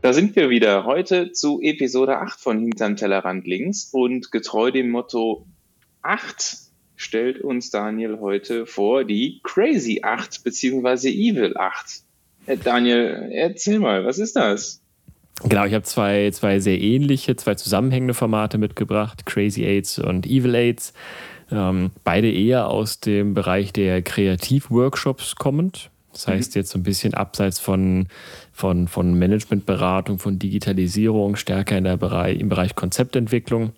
Da 0.00 0.12
sind 0.12 0.36
wir 0.36 0.48
wieder 0.48 0.84
heute 0.84 1.32
zu 1.32 1.60
Episode 1.60 2.18
8 2.18 2.38
von 2.38 2.60
Hinterm 2.60 2.94
Tellerrand 2.94 3.48
links 3.48 3.88
und 3.92 4.30
getreu 4.30 4.70
dem 4.70 4.90
Motto 4.90 5.44
8 6.02 6.56
stellt 6.94 7.40
uns 7.40 7.70
Daniel 7.70 8.20
heute 8.20 8.64
vor 8.66 9.02
die 9.02 9.40
Crazy 9.42 10.00
8 10.04 10.44
bzw. 10.44 11.08
Evil 11.08 11.56
8. 11.56 12.02
Äh, 12.46 12.56
Daniel, 12.58 13.28
erzähl 13.32 13.80
mal, 13.80 14.04
was 14.04 14.20
ist 14.20 14.36
das? 14.36 14.80
Genau, 15.42 15.64
ich 15.64 15.74
habe 15.74 15.84
zwei, 15.84 16.30
zwei 16.30 16.60
sehr 16.60 16.80
ähnliche, 16.80 17.34
zwei 17.34 17.56
zusammenhängende 17.56 18.14
Formate 18.14 18.56
mitgebracht, 18.56 19.26
Crazy 19.26 19.64
Aids 19.64 19.98
und 19.98 20.26
Evil 20.26 20.54
Aids. 20.54 20.92
Ähm, 21.50 21.90
beide 22.04 22.30
eher 22.30 22.68
aus 22.68 23.00
dem 23.00 23.34
Bereich 23.34 23.72
der 23.72 24.02
Kreativworkshops 24.02 25.34
kommend. 25.36 25.90
Das 26.12 26.26
mhm. 26.26 26.32
heißt, 26.32 26.54
jetzt 26.54 26.70
so 26.70 26.78
ein 26.78 26.82
bisschen 26.82 27.14
abseits 27.14 27.58
von, 27.58 28.08
von, 28.52 28.88
von 28.88 29.18
Managementberatung, 29.18 30.18
von 30.18 30.38
Digitalisierung, 30.38 31.36
stärker 31.36 31.78
in 31.78 31.84
der 31.84 31.96
Bereich, 31.96 32.40
im 32.40 32.48
Bereich 32.48 32.74
Konzeptentwicklung 32.74 33.72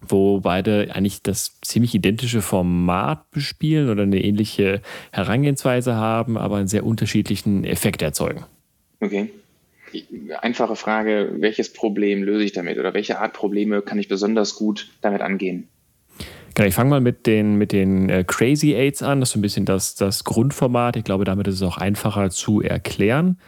wo 0.00 0.40
beide 0.40 0.94
eigentlich 0.94 1.22
das 1.22 1.60
ziemlich 1.60 1.94
identische 1.94 2.42
Format 2.42 3.30
bespielen 3.30 3.90
oder 3.90 4.02
eine 4.04 4.22
ähnliche 4.22 4.80
Herangehensweise 5.12 5.94
haben, 5.94 6.38
aber 6.38 6.56
einen 6.56 6.68
sehr 6.68 6.84
unterschiedlichen 6.86 7.64
Effekt 7.64 8.02
erzeugen. 8.02 8.44
Okay. 9.00 9.30
Einfache 10.40 10.76
Frage, 10.76 11.34
welches 11.38 11.72
Problem 11.72 12.22
löse 12.22 12.44
ich 12.44 12.52
damit 12.52 12.78
oder 12.78 12.94
welche 12.94 13.18
Art 13.18 13.32
Probleme 13.32 13.82
kann 13.82 13.98
ich 13.98 14.08
besonders 14.08 14.54
gut 14.54 14.88
damit 15.00 15.20
angehen? 15.20 15.68
Genau, 16.60 16.68
ich 16.68 16.74
fange 16.74 16.90
mal 16.90 17.00
mit 17.00 17.26
den, 17.26 17.54
mit 17.54 17.72
den 17.72 18.10
äh, 18.10 18.22
Crazy 18.22 18.74
Aids 18.74 19.02
an. 19.02 19.20
Das 19.20 19.30
ist 19.30 19.32
so 19.32 19.38
ein 19.38 19.40
bisschen 19.40 19.64
das, 19.64 19.94
das 19.94 20.24
Grundformat. 20.24 20.94
Ich 20.96 21.04
glaube, 21.04 21.24
damit 21.24 21.48
ist 21.48 21.54
es 21.54 21.62
auch 21.62 21.78
einfacher 21.78 22.28
zu 22.28 22.60
erklären. 22.60 23.38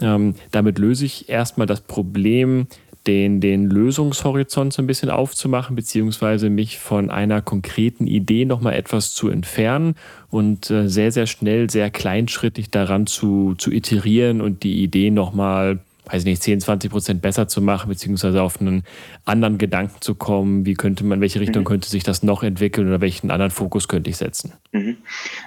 Ähm, 0.00 0.34
damit 0.50 0.80
löse 0.80 1.04
ich 1.04 1.28
erstmal 1.28 1.68
das 1.68 1.82
Problem, 1.82 2.66
den, 3.06 3.40
den 3.40 3.70
Lösungshorizont 3.70 4.72
so 4.72 4.82
ein 4.82 4.88
bisschen 4.88 5.08
aufzumachen, 5.08 5.76
beziehungsweise 5.76 6.50
mich 6.50 6.80
von 6.80 7.10
einer 7.10 7.42
konkreten 7.42 8.08
Idee 8.08 8.44
nochmal 8.44 8.74
etwas 8.74 9.14
zu 9.14 9.28
entfernen 9.28 9.94
und 10.28 10.68
äh, 10.68 10.88
sehr, 10.88 11.12
sehr 11.12 11.28
schnell, 11.28 11.70
sehr 11.70 11.92
kleinschrittig 11.92 12.72
daran 12.72 13.06
zu, 13.06 13.54
zu 13.56 13.70
iterieren 13.70 14.40
und 14.40 14.64
die 14.64 14.82
Idee 14.82 15.12
nochmal 15.12 15.78
weiß 16.10 16.24
nicht, 16.24 16.42
10, 16.42 16.60
20 16.60 16.90
Prozent 16.90 17.22
besser 17.22 17.48
zu 17.48 17.60
machen, 17.60 17.88
beziehungsweise 17.88 18.42
auf 18.42 18.60
einen 18.60 18.82
anderen 19.24 19.58
Gedanken 19.58 20.00
zu 20.00 20.14
kommen, 20.14 20.66
wie 20.66 20.74
könnte 20.74 21.04
man, 21.04 21.20
welche 21.20 21.40
Richtung 21.40 21.62
mhm. 21.62 21.66
könnte 21.66 21.88
sich 21.88 22.02
das 22.02 22.22
noch 22.22 22.42
entwickeln 22.42 22.88
oder 22.88 23.00
welchen 23.00 23.30
anderen 23.30 23.50
Fokus 23.50 23.88
könnte 23.88 24.10
ich 24.10 24.16
setzen. 24.16 24.52
Mhm. 24.72 24.96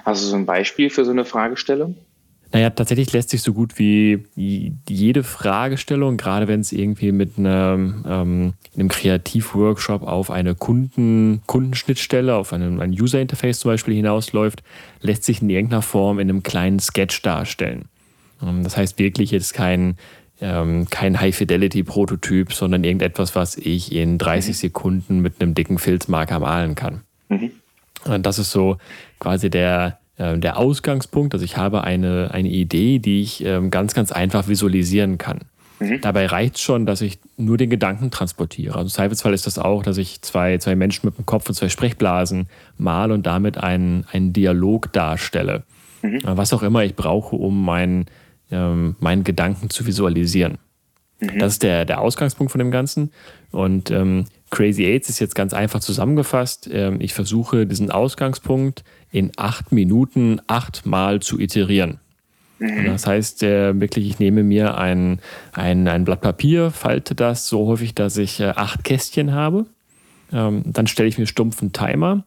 Hast 0.04 0.22
du 0.22 0.26
so 0.26 0.36
ein 0.36 0.46
Beispiel 0.46 0.90
für 0.90 1.04
so 1.04 1.10
eine 1.10 1.24
Fragestellung? 1.24 1.96
Naja, 2.52 2.68
tatsächlich 2.68 3.10
lässt 3.14 3.30
sich 3.30 3.40
so 3.40 3.54
gut 3.54 3.78
wie 3.78 4.24
jede 4.36 5.22
Fragestellung, 5.22 6.18
gerade 6.18 6.48
wenn 6.48 6.60
es 6.60 6.70
irgendwie 6.70 7.10
mit 7.10 7.38
einem, 7.38 8.04
ähm, 8.06 8.52
einem 8.76 8.88
Kreativworkshop 8.88 10.02
auf 10.02 10.30
eine 10.30 10.54
Kunden, 10.54 11.40
Kundenschnittstelle, 11.46 12.34
auf 12.34 12.52
einem, 12.52 12.80
ein 12.80 12.90
User-Interface 12.90 13.60
zum 13.60 13.70
Beispiel 13.70 13.94
hinausläuft, 13.94 14.62
lässt 15.00 15.24
sich 15.24 15.40
in 15.40 15.48
irgendeiner 15.48 15.80
Form 15.80 16.18
in 16.18 16.28
einem 16.28 16.42
kleinen 16.42 16.78
Sketch 16.78 17.22
darstellen. 17.22 17.86
Ähm, 18.42 18.64
das 18.64 18.76
heißt 18.76 18.98
wirklich 18.98 19.30
jetzt 19.30 19.54
kein, 19.54 19.96
ähm, 20.42 20.88
kein 20.90 21.20
High-Fidelity-Prototyp, 21.20 22.52
sondern 22.52 22.84
irgendetwas, 22.84 23.34
was 23.34 23.56
ich 23.56 23.92
in 23.92 24.18
30 24.18 24.50
mhm. 24.50 24.58
Sekunden 24.58 25.20
mit 25.20 25.40
einem 25.40 25.54
dicken 25.54 25.78
Filzmarker 25.78 26.40
malen 26.40 26.74
kann. 26.74 27.02
Mhm. 27.28 27.52
Und 28.04 28.26
das 28.26 28.38
ist 28.38 28.50
so 28.50 28.78
quasi 29.20 29.48
der, 29.48 29.98
äh, 30.18 30.36
der 30.36 30.58
Ausgangspunkt. 30.58 31.32
Also 31.34 31.44
ich 31.44 31.56
habe 31.56 31.84
eine, 31.84 32.30
eine 32.32 32.48
Idee, 32.48 32.98
die 32.98 33.22
ich 33.22 33.44
ähm, 33.44 33.70
ganz, 33.70 33.94
ganz 33.94 34.10
einfach 34.10 34.48
visualisieren 34.48 35.16
kann. 35.16 35.40
Mhm. 35.78 36.00
Dabei 36.00 36.26
reicht 36.26 36.56
es 36.56 36.60
schon, 36.60 36.86
dass 36.86 37.00
ich 37.00 37.18
nur 37.36 37.56
den 37.56 37.70
Gedanken 37.70 38.10
transportiere. 38.10 38.74
Also 38.74 38.86
im 38.86 38.90
Zweifelsfall 38.90 39.34
ist 39.34 39.46
das 39.46 39.58
auch, 39.58 39.82
dass 39.82 39.96
ich 39.96 40.22
zwei, 40.22 40.58
zwei 40.58 40.74
Menschen 40.74 41.06
mit 41.06 41.18
dem 41.18 41.26
Kopf 41.26 41.48
und 41.48 41.54
zwei 41.54 41.68
Sprechblasen 41.68 42.48
male 42.78 43.14
und 43.14 43.26
damit 43.26 43.58
einen, 43.58 44.04
einen 44.12 44.32
Dialog 44.32 44.92
darstelle. 44.92 45.62
Mhm. 46.02 46.16
Äh, 46.16 46.36
was 46.36 46.52
auch 46.52 46.62
immer 46.62 46.84
ich 46.84 46.96
brauche, 46.96 47.36
um 47.36 47.64
meinen, 47.64 48.06
ähm, 48.52 48.96
meinen 49.00 49.24
Gedanken 49.24 49.70
zu 49.70 49.86
visualisieren. 49.86 50.58
Mhm. 51.20 51.38
Das 51.38 51.54
ist 51.54 51.62
der, 51.62 51.84
der 51.84 52.00
Ausgangspunkt 52.00 52.52
von 52.52 52.58
dem 52.58 52.70
Ganzen. 52.70 53.10
Und 53.50 53.90
ähm, 53.90 54.26
Crazy 54.50 54.84
Aids 54.84 55.08
ist 55.08 55.18
jetzt 55.18 55.34
ganz 55.34 55.54
einfach 55.54 55.80
zusammengefasst. 55.80 56.68
Ähm, 56.70 57.00
ich 57.00 57.14
versuche 57.14 57.66
diesen 57.66 57.90
Ausgangspunkt 57.90 58.84
in 59.10 59.32
acht 59.36 59.72
Minuten 59.72 60.40
achtmal 60.46 61.20
zu 61.20 61.38
iterieren. 61.38 62.00
Mhm. 62.58 62.86
Das 62.86 63.06
heißt 63.06 63.42
äh, 63.42 63.80
wirklich, 63.80 64.06
ich 64.06 64.18
nehme 64.18 64.42
mir 64.42 64.76
ein, 64.76 65.20
ein, 65.52 65.88
ein 65.88 66.04
Blatt 66.04 66.20
Papier, 66.20 66.70
falte 66.70 67.14
das 67.14 67.48
so 67.48 67.66
häufig, 67.66 67.94
dass 67.94 68.16
ich 68.16 68.40
äh, 68.40 68.52
acht 68.54 68.84
Kästchen 68.84 69.32
habe. 69.32 69.66
Ähm, 70.32 70.62
dann 70.66 70.86
stelle 70.86 71.08
ich 71.08 71.18
mir 71.18 71.26
stumpfen 71.26 71.72
Timer. 71.72 72.24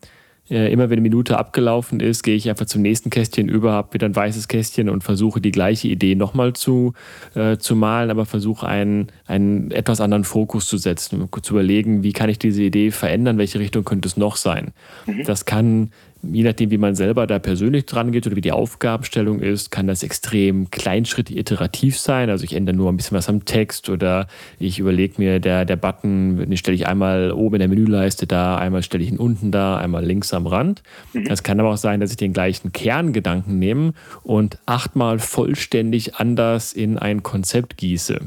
Äh, 0.49 0.71
immer 0.71 0.89
wenn 0.89 0.99
eine 0.99 1.01
Minute 1.01 1.37
abgelaufen 1.37 1.99
ist, 1.99 2.21
gehe 2.21 2.35
ich 2.35 2.49
einfach 2.49 2.67
zum 2.67 2.83
nächsten 2.83 3.09
Kästchen 3.09 3.49
über, 3.49 3.71
habe 3.71 3.93
wieder 3.93 4.07
ein 4.07 4.15
weißes 4.15 4.47
Kästchen 4.47 4.89
und 4.89 5.03
versuche 5.03 5.41
die 5.41 5.51
gleiche 5.51 5.87
Idee 5.87 6.13
nochmal 6.13 6.53
zu, 6.53 6.93
äh, 7.33 7.57
zu 7.57 7.75
malen, 7.75 8.11
aber 8.11 8.25
versuche 8.25 8.67
einen, 8.67 9.07
einen 9.25 9.71
etwas 9.71 10.01
anderen 10.01 10.23
Fokus 10.23 10.67
zu 10.67 10.77
setzen, 10.77 11.27
zu 11.41 11.53
überlegen, 11.53 12.03
wie 12.03 12.13
kann 12.13 12.29
ich 12.29 12.37
diese 12.37 12.61
Idee 12.61 12.91
verändern, 12.91 13.39
welche 13.39 13.59
Richtung 13.59 13.85
könnte 13.85 14.07
es 14.07 14.17
noch 14.17 14.35
sein. 14.35 14.71
Mhm. 15.07 15.23
Das 15.23 15.45
kann 15.45 15.91
je 16.31 16.43
nachdem, 16.43 16.71
wie 16.71 16.77
man 16.77 16.95
selber 16.95 17.27
da 17.27 17.39
persönlich 17.39 17.85
dran 17.85 18.11
geht 18.11 18.25
oder 18.27 18.35
wie 18.35 18.41
die 18.41 18.51
Aufgabenstellung 18.51 19.39
ist, 19.39 19.71
kann 19.71 19.87
das 19.87 20.03
extrem 20.03 20.69
kleinschrittig 20.71 21.37
iterativ 21.37 21.99
sein. 21.99 22.29
Also 22.29 22.43
ich 22.43 22.53
ändere 22.53 22.75
nur 22.75 22.91
ein 22.91 22.97
bisschen 22.97 23.17
was 23.17 23.29
am 23.29 23.45
Text 23.45 23.89
oder 23.89 24.27
ich 24.59 24.79
überlege 24.79 25.15
mir, 25.17 25.39
der, 25.39 25.65
der 25.65 25.75
Button, 25.75 26.37
den 26.37 26.57
stelle 26.57 26.75
ich 26.75 26.87
einmal 26.87 27.31
oben 27.31 27.55
in 27.55 27.59
der 27.59 27.67
Menüleiste 27.69 28.27
da, 28.27 28.57
einmal 28.57 28.83
stelle 28.83 29.03
ich 29.03 29.11
ihn 29.11 29.17
unten 29.17 29.51
da, 29.51 29.77
einmal 29.77 30.05
links 30.05 30.33
am 30.33 30.47
Rand. 30.47 30.83
Mhm. 31.13 31.25
Das 31.25 31.43
kann 31.43 31.59
aber 31.59 31.71
auch 31.71 31.77
sein, 31.77 31.99
dass 31.99 32.11
ich 32.11 32.17
den 32.17 32.33
gleichen 32.33 32.71
Kerngedanken 32.71 33.59
nehme 33.59 33.93
und 34.23 34.59
achtmal 34.65 35.19
vollständig 35.19 36.15
anders 36.15 36.73
in 36.73 36.97
ein 36.97 37.23
Konzept 37.23 37.77
gieße. 37.77 38.19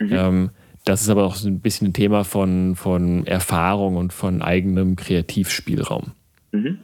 Mhm. 0.00 0.12
Ähm, 0.12 0.50
das 0.86 1.02
ist 1.02 1.08
aber 1.08 1.24
auch 1.24 1.34
so 1.34 1.48
ein 1.48 1.58
bisschen 1.58 1.88
ein 1.88 1.92
Thema 1.92 2.22
von, 2.22 2.76
von 2.76 3.26
Erfahrung 3.26 3.96
und 3.96 4.12
von 4.12 4.40
eigenem 4.40 4.94
Kreativspielraum. 4.94 6.12
Mhm. 6.52 6.78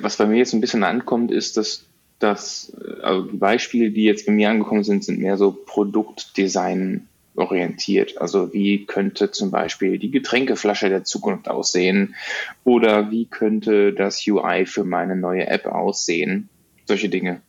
Was 0.00 0.16
bei 0.16 0.26
mir 0.26 0.36
jetzt 0.38 0.52
ein 0.52 0.60
bisschen 0.60 0.84
ankommt, 0.84 1.30
ist, 1.30 1.56
dass 1.56 1.84
dass 2.18 2.72
also 3.02 3.22
die 3.30 3.36
Beispiele, 3.36 3.90
die 3.90 4.04
jetzt 4.04 4.26
bei 4.26 4.32
mir 4.32 4.50
angekommen 4.50 4.84
sind, 4.84 5.04
sind 5.04 5.20
mehr 5.20 5.36
so 5.36 5.52
Produktdesign 5.52 7.06
orientiert. 7.36 8.20
Also 8.20 8.52
wie 8.52 8.84
könnte 8.84 9.30
zum 9.30 9.50
Beispiel 9.50 9.98
die 9.98 10.10
Getränkeflasche 10.10 10.88
der 10.88 11.04
Zukunft 11.04 11.48
aussehen 11.48 12.16
oder 12.64 13.10
wie 13.10 13.26
könnte 13.26 13.92
das 13.92 14.26
UI 14.26 14.66
für 14.66 14.84
meine 14.84 15.14
neue 15.14 15.46
App 15.46 15.66
aussehen? 15.66 16.48
Solche 16.86 17.08
Dinge. 17.08 17.40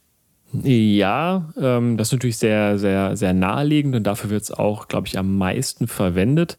Ja, 0.51 1.51
ähm, 1.59 1.97
das 1.97 2.09
ist 2.09 2.13
natürlich 2.13 2.37
sehr, 2.37 2.77
sehr, 2.77 3.15
sehr 3.15 3.33
naheliegend 3.33 3.95
und 3.95 4.03
dafür 4.03 4.29
wird 4.29 4.43
es 4.43 4.51
auch, 4.51 4.87
glaube 4.87 5.07
ich, 5.07 5.17
am 5.17 5.37
meisten 5.37 5.87
verwendet. 5.87 6.57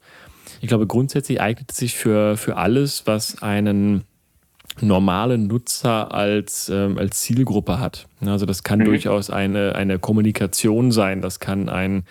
Ich 0.61 0.67
glaube, 0.67 0.87
grundsätzlich 0.87 1.41
eignet 1.41 1.71
es 1.71 1.77
sich 1.77 1.95
für, 1.95 2.37
für 2.37 2.57
alles, 2.57 3.03
was 3.05 3.41
einen 3.41 4.03
normalen 4.79 5.47
Nutzer 5.47 6.13
als, 6.13 6.69
ähm, 6.69 6.97
als 6.97 7.21
Zielgruppe 7.21 7.79
hat. 7.79 8.07
Also 8.25 8.45
das 8.45 8.63
kann 8.63 8.79
mhm. 8.79 8.85
durchaus 8.85 9.29
eine, 9.29 9.75
eine 9.75 9.99
Kommunikation 9.99 10.91
sein, 10.91 11.21
das 11.21 11.39
kann 11.39 11.67
ein 11.67 12.03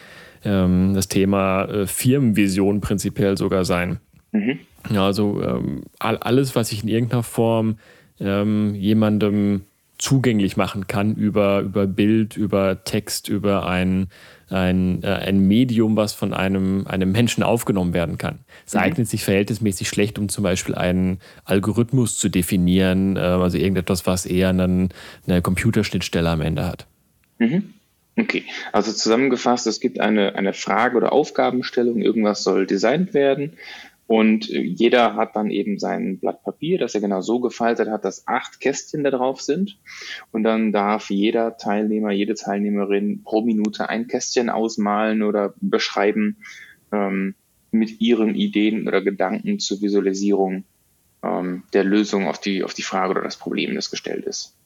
ähm, 0.44 0.94
das 0.94 1.08
Thema 1.08 1.64
äh, 1.64 1.86
Firmenvision 1.86 2.80
prinzipiell 2.80 3.36
sogar 3.36 3.64
sein. 3.64 3.98
Mhm. 4.32 4.60
Also 4.96 5.42
ähm, 5.42 5.82
alles, 5.98 6.56
was 6.56 6.72
ich 6.72 6.82
in 6.82 6.88
irgendeiner 6.88 7.22
Form 7.22 7.76
ähm, 8.18 8.74
jemandem 8.74 9.62
zugänglich 9.98 10.56
machen 10.56 10.86
kann 10.86 11.14
über, 11.14 11.60
über 11.60 11.86
Bild, 11.86 12.36
über 12.36 12.84
Text, 12.84 13.28
über 13.28 13.66
ein, 13.66 14.08
ein, 14.50 15.02
äh, 15.02 15.06
ein 15.06 15.40
Medium, 15.46 15.96
was 15.96 16.12
von 16.12 16.34
einem, 16.34 16.86
einem 16.86 17.12
Menschen 17.12 17.42
aufgenommen 17.42 17.94
werden 17.94 18.18
kann. 18.18 18.40
Es 18.66 18.74
mhm. 18.74 18.80
eignet 18.80 19.08
sich 19.08 19.24
verhältnismäßig 19.24 19.88
schlecht, 19.88 20.18
um 20.18 20.28
zum 20.28 20.44
Beispiel 20.44 20.74
einen 20.74 21.18
Algorithmus 21.44 22.18
zu 22.18 22.28
definieren, 22.28 23.16
äh, 23.16 23.20
also 23.20 23.58
irgendetwas, 23.58 24.06
was 24.06 24.26
eher 24.26 24.50
einen, 24.50 24.90
eine 25.26 25.42
Computerschnittstelle 25.42 26.28
am 26.28 26.40
Ende 26.40 26.66
hat. 26.66 26.86
Mhm. 27.38 27.74
Okay, 28.16 28.44
also 28.72 28.92
zusammengefasst, 28.92 29.66
es 29.66 29.80
gibt 29.80 30.00
eine, 30.00 30.34
eine 30.34 30.52
Frage 30.52 30.96
oder 30.96 31.12
Aufgabenstellung, 31.12 32.02
irgendwas 32.02 32.42
soll 32.42 32.66
designt 32.66 33.14
werden 33.14 33.56
und 34.10 34.48
jeder 34.48 35.14
hat 35.14 35.36
dann 35.36 35.52
eben 35.52 35.78
sein 35.78 36.18
Blatt 36.18 36.42
Papier, 36.42 36.78
das 36.78 36.96
er 36.96 37.00
genau 37.00 37.20
so 37.20 37.38
gefaltet 37.38 37.88
hat, 37.88 38.04
dass 38.04 38.26
acht 38.26 38.58
Kästchen 38.58 39.04
da 39.04 39.12
drauf 39.12 39.40
sind. 39.40 39.78
Und 40.32 40.42
dann 40.42 40.72
darf 40.72 41.10
jeder 41.10 41.56
Teilnehmer, 41.58 42.10
jede 42.10 42.34
Teilnehmerin 42.34 43.22
pro 43.22 43.42
Minute 43.42 43.88
ein 43.88 44.08
Kästchen 44.08 44.50
ausmalen 44.50 45.22
oder 45.22 45.54
beschreiben 45.60 46.38
ähm, 46.90 47.36
mit 47.70 48.00
ihren 48.00 48.34
Ideen 48.34 48.88
oder 48.88 49.00
Gedanken 49.00 49.60
zur 49.60 49.80
Visualisierung 49.80 50.64
ähm, 51.22 51.62
der 51.72 51.84
Lösung 51.84 52.26
auf 52.26 52.40
die, 52.40 52.64
auf 52.64 52.74
die 52.74 52.82
Frage 52.82 53.12
oder 53.12 53.22
das 53.22 53.36
Problem, 53.36 53.76
das 53.76 53.92
gestellt 53.92 54.24
ist. 54.24 54.56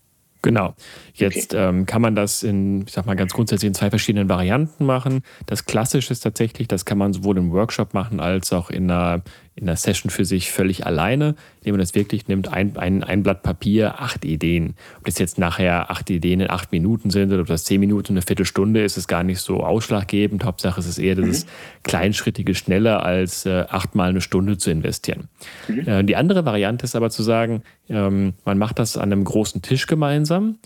Genau. 0.44 0.74
Jetzt 1.14 1.54
okay. 1.54 1.68
ähm, 1.68 1.86
kann 1.86 2.02
man 2.02 2.14
das 2.14 2.42
in, 2.42 2.82
ich 2.82 2.92
sag 2.92 3.06
mal 3.06 3.16
ganz 3.16 3.32
grundsätzlich 3.32 3.68
in 3.68 3.72
zwei 3.74 3.88
verschiedenen 3.88 4.28
Varianten 4.28 4.84
machen. 4.84 5.22
Das 5.46 5.64
Klassische 5.64 6.12
ist 6.12 6.20
tatsächlich, 6.20 6.68
das 6.68 6.84
kann 6.84 6.98
man 6.98 7.14
sowohl 7.14 7.38
im 7.38 7.50
Workshop 7.50 7.94
machen 7.94 8.20
als 8.20 8.52
auch 8.52 8.68
in 8.68 8.90
einer, 8.90 9.22
in 9.56 9.68
einer 9.68 9.76
Session 9.76 10.10
für 10.10 10.24
sich 10.24 10.50
völlig 10.50 10.84
alleine, 10.84 11.36
indem 11.60 11.74
man 11.74 11.80
das 11.80 11.94
wirklich 11.94 12.26
nimmt, 12.26 12.48
ein, 12.52 12.76
ein, 12.76 13.04
ein 13.04 13.22
Blatt 13.22 13.42
Papier, 13.42 14.00
acht 14.00 14.24
Ideen. 14.24 14.74
Ob 14.98 15.04
das 15.04 15.18
jetzt 15.18 15.38
nachher 15.38 15.90
acht 15.90 16.10
Ideen 16.10 16.40
in 16.40 16.50
acht 16.50 16.72
Minuten 16.72 17.10
sind 17.10 17.32
oder 17.32 17.42
ob 17.42 17.46
das 17.46 17.64
zehn 17.64 17.78
Minuten, 17.78 18.14
eine 18.14 18.22
Viertelstunde 18.22 18.82
ist, 18.82 18.96
ist 18.96 19.06
gar 19.06 19.22
nicht 19.22 19.38
so 19.38 19.62
ausschlaggebend. 19.62 20.44
Hauptsache 20.44 20.80
es 20.80 20.86
ist 20.86 20.98
eher 20.98 21.16
mhm. 21.16 21.26
dieses 21.26 21.46
kleinschrittige 21.84 22.54
schneller 22.54 23.04
als 23.04 23.46
äh, 23.46 23.64
achtmal 23.68 24.10
eine 24.10 24.20
Stunde 24.20 24.58
zu 24.58 24.70
investieren. 24.70 25.28
Mhm. 25.68 25.88
Äh, 25.88 26.04
die 26.04 26.16
andere 26.16 26.44
Variante 26.44 26.84
ist 26.84 26.96
aber 26.96 27.10
zu 27.10 27.22
sagen, 27.22 27.62
ähm, 27.88 28.34
man 28.44 28.58
macht 28.58 28.80
das 28.80 28.96
an 28.96 29.12
einem 29.12 29.24
großen 29.24 29.62
Tisch 29.62 29.86
gemeinsam 29.86 30.58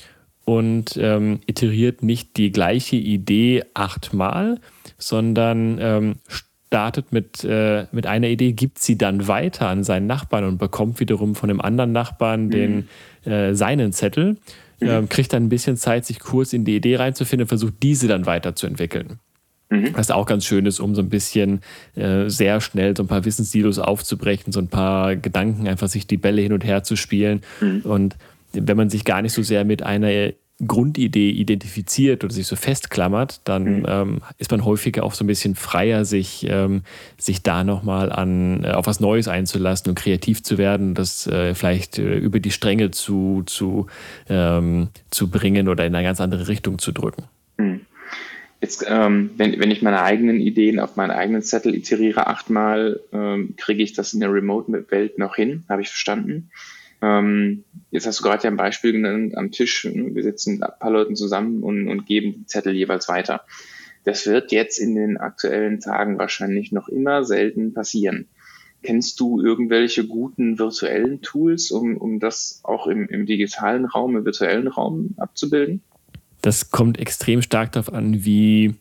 und 0.47 0.97
ähm, 0.97 1.41
iteriert 1.47 2.03
nicht 2.03 2.39
die 2.39 2.51
gleiche 2.53 2.97
Idee 2.97 3.65
achtmal, 3.75 4.61
sondern 4.97 5.77
ähm, 5.79 6.15
startet 6.69 7.13
mit, 7.13 7.45
äh, 7.45 7.87
mit 7.93 8.07
einer 8.07 8.29
Idee, 8.29 8.53
gibt 8.53 8.79
sie 8.79 8.97
dann 8.97 9.27
weiter 9.27 9.69
an 9.69 9.85
seinen 9.85 10.07
Nachbarn 10.07 10.45
und 10.45 10.59
bekommt 10.59 11.01
wiederum 11.01 11.35
von 11.35 11.49
dem 11.49 11.61
anderen 11.61 11.93
Nachbarn 11.93 12.47
mhm. 12.47 12.51
den, 12.51 12.89
äh, 13.25 13.55
seinen 13.55 13.93
Zettel, 13.93 14.37
äh, 14.81 15.03
kriegt 15.09 15.33
dann 15.33 15.45
ein 15.45 15.49
bisschen 15.49 15.77
Zeit, 15.77 16.05
sich 16.05 16.21
kurz 16.21 16.53
in 16.53 16.65
die 16.65 16.77
Idee 16.77 16.97
reinzufinden 16.97 17.49
versucht, 17.49 17.75
diese 17.83 18.07
dann 18.07 18.27
weiterzuentwickeln. 18.27 19.19
Mhm. 19.71 19.95
Was 19.95 20.11
auch 20.11 20.27
ganz 20.27 20.45
schön 20.45 20.67
ist, 20.67 20.79
um 20.79 20.95
so 20.95 21.03
ein 21.03 21.09
bisschen 21.09 21.61
äh, 21.95 22.29
sehr 22.29 22.61
schnell 22.61 22.97
so 22.97 23.03
ein 23.03 23.07
paar 23.07 23.25
Wissenssilos 23.25 23.79
aufzubrechen, 23.79 24.53
so 24.53 24.61
ein 24.61 24.69
paar 24.69 25.17
Gedanken, 25.17 25.69
einfach 25.69 25.89
sich 25.89 26.07
die 26.07 26.17
Bälle 26.17 26.43
hin 26.43 26.53
und 26.53 26.65
her 26.65 26.83
zu 26.83 26.97
spielen. 26.97 27.41
Mhm. 27.61 27.81
Und 27.85 28.17
wenn 28.53 28.77
man 28.77 28.91
sich 28.91 29.05
gar 29.05 29.23
nicht 29.23 29.33
so 29.33 29.43
sehr 29.43 29.65
mit 29.65 29.83
einer 29.83 30.33
Grundidee 30.67 31.31
identifiziert 31.31 32.25
oder 32.25 32.33
sich 32.33 32.47
so 32.47 32.57
festklammert, 32.57 33.41
dann 33.45 33.81
mhm. 33.81 33.87
ähm, 33.89 34.21
ist 34.39 34.51
man 34.51 34.65
häufiger 34.65 35.05
auch 35.05 35.15
so 35.15 35.23
ein 35.23 35.29
bisschen 35.29 35.55
freier, 35.55 36.05
sich, 36.05 36.47
ähm, 36.49 36.83
sich 37.17 37.43
da 37.43 37.63
nochmal 37.63 38.11
an, 38.11 38.65
äh, 38.65 38.71
auf 38.71 38.87
was 38.87 38.99
Neues 38.99 39.29
einzulassen 39.29 39.91
und 39.91 39.95
kreativ 39.95 40.43
zu 40.43 40.59
werden, 40.59 40.95
das 40.95 41.29
äh, 41.29 41.55
vielleicht 41.55 41.99
äh, 41.99 42.19
über 42.19 42.41
die 42.41 42.51
Stränge 42.51 42.91
zu, 42.91 43.45
zu, 43.47 43.87
ähm, 44.29 44.89
zu 45.11 45.31
bringen 45.31 45.69
oder 45.69 45.87
in 45.87 45.95
eine 45.95 46.05
ganz 46.05 46.21
andere 46.21 46.49
Richtung 46.49 46.79
zu 46.79 46.91
drücken. 46.91 47.25
Mhm. 47.57 47.83
Jetzt, 48.61 48.85
ähm, 48.89 49.31
wenn, 49.37 49.61
wenn 49.61 49.71
ich 49.71 49.83
meine 49.83 50.03
eigenen 50.03 50.41
Ideen 50.41 50.81
auf 50.81 50.97
meinen 50.97 51.13
eigenen 51.13 51.43
Zettel 51.43 51.77
iteriere 51.77 52.27
achtmal, 52.27 52.99
ähm, 53.13 53.55
kriege 53.57 53.85
ich 53.85 53.93
das 53.93 54.13
in 54.13 54.19
der 54.19 54.33
Remote-Welt 54.33 55.19
noch 55.19 55.37
hin, 55.37 55.63
habe 55.69 55.83
ich 55.83 55.89
verstanden. 55.89 56.51
Ähm, 57.01 57.65
jetzt 57.91 58.07
hast 58.07 58.21
du 58.21 58.25
gerade 58.25 58.45
ja 58.45 58.51
ein 58.51 58.57
Beispiel 58.57 58.93
genannt 58.93 59.37
am 59.37 59.51
Tisch. 59.51 59.85
Wir 59.85 60.23
sitzen 60.23 60.63
ein 60.63 60.71
paar 60.79 60.91
Leuten 60.91 61.17
zusammen 61.17 61.63
und, 61.63 61.89
und 61.89 62.07
geben 62.07 62.35
die 62.39 62.47
Zettel 62.47 62.75
jeweils 62.75 63.09
weiter. 63.09 63.43
Das 64.05 64.27
wird 64.27 64.53
jetzt 64.53 64.79
in 64.79 64.95
den 64.95 65.17
aktuellen 65.17 65.81
Tagen 65.81 66.19
wahrscheinlich 66.19 66.73
noch 66.73 66.89
immer 66.89 67.25
selten 67.25 67.75
passieren. 67.75 68.27
Kennst 68.83 69.19
du 69.21 69.41
irgendwelche 69.43 70.07
guten 70.07 70.59
virtuellen 70.59 71.21
Tools, 71.21 71.71
um, 71.71 71.97
um 71.97 72.21
das 72.21 72.61
auch 72.63 72.87
im, 72.87 73.09
im 73.09 73.27
digitalen 73.27 73.85
Raum, 73.85 74.17
im 74.17 74.25
virtuellen 74.25 74.69
Raum 74.69 75.15
abzubilden? 75.17 75.83
Das 76.43 76.71
kommt 76.71 76.99
extrem 76.99 77.43
stark 77.43 77.73
darauf 77.73 77.93
an, 77.93 78.25
wie, 78.25 78.77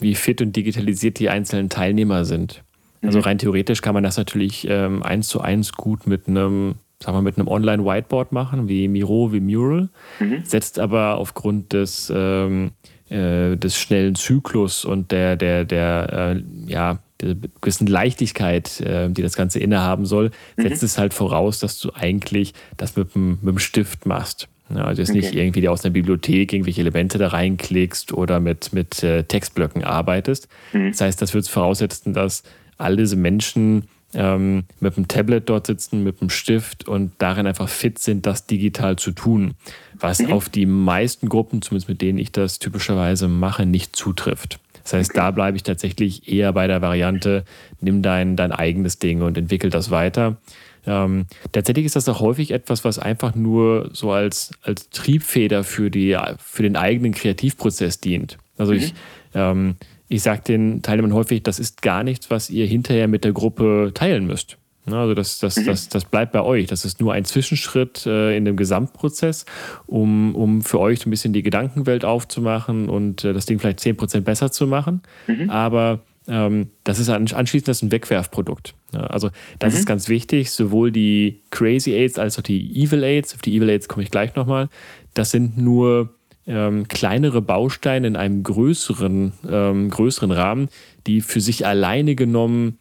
wie 0.00 0.16
fit 0.16 0.42
und 0.42 0.56
digitalisiert 0.56 1.20
die 1.20 1.28
einzelnen 1.28 1.68
Teilnehmer 1.68 2.24
sind. 2.24 2.64
Also 3.00 3.18
mhm. 3.18 3.24
rein 3.24 3.38
theoretisch 3.38 3.80
kann 3.80 3.94
man 3.94 4.02
das 4.02 4.16
natürlich 4.16 4.66
ähm, 4.68 5.04
eins 5.04 5.28
zu 5.28 5.40
eins 5.40 5.72
gut 5.72 6.08
mit 6.08 6.26
einem 6.26 6.74
sagen 7.02 7.16
wir, 7.16 7.22
mit 7.22 7.38
einem 7.38 7.48
Online-Whiteboard 7.48 8.32
machen, 8.32 8.68
wie 8.68 8.88
Miro, 8.88 9.32
wie 9.32 9.40
Mural, 9.40 9.88
mhm. 10.18 10.42
setzt 10.44 10.78
aber 10.78 11.18
aufgrund 11.18 11.72
des, 11.72 12.12
ähm, 12.14 12.72
äh, 13.08 13.56
des 13.56 13.78
schnellen 13.78 14.14
Zyklus 14.14 14.84
und 14.84 15.12
der, 15.12 15.36
der, 15.36 15.64
der, 15.64 16.34
äh, 16.36 16.70
ja, 16.70 16.98
der 17.20 17.36
gewissen 17.60 17.86
Leichtigkeit, 17.86 18.80
äh, 18.80 19.08
die 19.10 19.22
das 19.22 19.36
Ganze 19.36 19.60
innehaben 19.60 20.06
soll, 20.06 20.30
mhm. 20.56 20.62
setzt 20.62 20.82
es 20.82 20.98
halt 20.98 21.14
voraus, 21.14 21.60
dass 21.60 21.78
du 21.78 21.90
eigentlich 21.94 22.54
das 22.76 22.96
mit 22.96 23.14
dem, 23.14 23.38
mit 23.42 23.54
dem 23.54 23.58
Stift 23.58 24.06
machst. 24.06 24.48
Ja, 24.74 24.84
also 24.84 25.00
jetzt 25.00 25.10
okay. 25.10 25.20
nicht 25.20 25.34
irgendwie 25.34 25.66
aus 25.68 25.84
einer 25.84 25.92
Bibliothek 25.92 26.52
irgendwelche 26.52 26.82
Elemente 26.82 27.16
da 27.16 27.28
reinklickst 27.28 28.12
oder 28.12 28.38
mit, 28.38 28.72
mit 28.72 29.02
äh, 29.02 29.24
Textblöcken 29.24 29.82
arbeitest. 29.82 30.48
Mhm. 30.72 30.90
Das 30.90 31.00
heißt, 31.00 31.22
das 31.22 31.32
würde 31.32 31.48
voraussetzen, 31.48 32.12
dass 32.12 32.42
all 32.76 32.96
diese 32.96 33.16
Menschen 33.16 33.84
ähm, 34.18 34.64
mit 34.80 34.96
dem 34.96 35.06
Tablet 35.06 35.48
dort 35.48 35.68
sitzen, 35.68 36.02
mit 36.02 36.20
dem 36.20 36.28
Stift 36.28 36.88
und 36.88 37.12
darin 37.18 37.46
einfach 37.46 37.68
fit 37.68 38.00
sind, 38.00 38.26
das 38.26 38.46
digital 38.46 38.96
zu 38.96 39.12
tun, 39.12 39.54
was 39.94 40.18
mhm. 40.18 40.32
auf 40.32 40.48
die 40.48 40.66
meisten 40.66 41.28
Gruppen, 41.28 41.62
zumindest 41.62 41.88
mit 41.88 42.02
denen 42.02 42.18
ich 42.18 42.32
das 42.32 42.58
typischerweise 42.58 43.28
mache, 43.28 43.64
nicht 43.64 43.94
zutrifft. 43.94 44.58
Das 44.82 44.92
heißt, 44.92 45.10
okay. 45.10 45.20
da 45.20 45.30
bleibe 45.30 45.56
ich 45.56 45.62
tatsächlich 45.62 46.28
eher 46.28 46.52
bei 46.52 46.66
der 46.66 46.82
Variante, 46.82 47.44
nimm 47.80 48.02
dein, 48.02 48.34
dein 48.34 48.50
eigenes 48.50 48.98
Ding 48.98 49.22
und 49.22 49.38
entwickel 49.38 49.70
das 49.70 49.90
weiter. 49.90 50.38
Ähm, 50.84 51.26
tatsächlich 51.52 51.86
ist 51.86 51.94
das 51.94 52.08
auch 52.08 52.20
häufig 52.20 52.50
etwas, 52.50 52.84
was 52.84 52.98
einfach 52.98 53.36
nur 53.36 53.90
so 53.92 54.10
als, 54.10 54.50
als 54.62 54.90
Triebfeder 54.90 55.62
für, 55.62 55.90
die, 55.90 56.18
für 56.38 56.64
den 56.64 56.76
eigenen 56.76 57.12
Kreativprozess 57.12 58.00
dient. 58.00 58.38
Also 58.56 58.72
mhm. 58.72 58.78
ich 58.78 58.94
ähm, 59.34 59.76
ich 60.08 60.22
sage 60.22 60.42
den 60.42 60.82
Teilnehmern 60.82 61.14
häufig, 61.14 61.42
das 61.42 61.58
ist 61.58 61.82
gar 61.82 62.02
nichts, 62.02 62.30
was 62.30 62.50
ihr 62.50 62.66
hinterher 62.66 63.08
mit 63.08 63.24
der 63.24 63.32
Gruppe 63.32 63.92
teilen 63.94 64.26
müsst. 64.26 64.56
Also 64.86 65.14
das, 65.14 65.38
das, 65.38 65.56
mhm. 65.56 65.66
das, 65.66 65.88
das 65.88 66.04
bleibt 66.04 66.32
bei 66.32 66.42
euch. 66.42 66.66
Das 66.66 66.84
ist 66.84 67.00
nur 67.00 67.12
ein 67.12 67.24
Zwischenschritt 67.24 68.06
äh, 68.06 68.36
in 68.36 68.44
dem 68.44 68.56
Gesamtprozess, 68.56 69.44
um, 69.86 70.34
um 70.34 70.62
für 70.62 70.80
euch 70.80 71.00
so 71.00 71.08
ein 71.08 71.10
bisschen 71.10 71.32
die 71.32 71.42
Gedankenwelt 71.42 72.04
aufzumachen 72.04 72.88
und 72.88 73.24
äh, 73.24 73.32
das 73.32 73.46
Ding 73.46 73.58
vielleicht 73.58 73.80
10% 73.80 74.20
besser 74.22 74.50
zu 74.50 74.66
machen. 74.66 75.02
Mhm. 75.26 75.50
Aber 75.50 76.00
ähm, 76.26 76.68
das 76.84 76.98
ist 76.98 77.08
anschließend 77.08 77.68
das 77.68 77.82
ein 77.82 77.90
Wegwerfprodukt. 77.90 78.74
Ja, 78.92 79.00
also 79.00 79.30
das 79.58 79.74
mhm. 79.74 79.80
ist 79.80 79.86
ganz 79.86 80.08
wichtig, 80.08 80.50
sowohl 80.50 80.92
die 80.92 81.40
Crazy 81.50 81.92
Aids 81.92 82.18
als 82.18 82.38
auch 82.38 82.42
die 82.42 82.82
Evil 82.82 83.02
Aids, 83.02 83.34
auf 83.34 83.42
die 83.42 83.56
Evil 83.56 83.70
Aids 83.70 83.88
komme 83.88 84.02
ich 84.02 84.10
gleich 84.10 84.34
nochmal, 84.36 84.68
das 85.14 85.30
sind 85.30 85.58
nur 85.58 86.14
ähm, 86.48 86.88
kleinere 86.88 87.42
Bausteine 87.42 88.06
in 88.06 88.16
einem 88.16 88.42
größeren, 88.42 89.32
ähm, 89.48 89.90
größeren 89.90 90.30
Rahmen, 90.30 90.68
die 91.06 91.20
für 91.20 91.40
sich 91.40 91.66
alleine 91.66 92.14
genommen, 92.14 92.78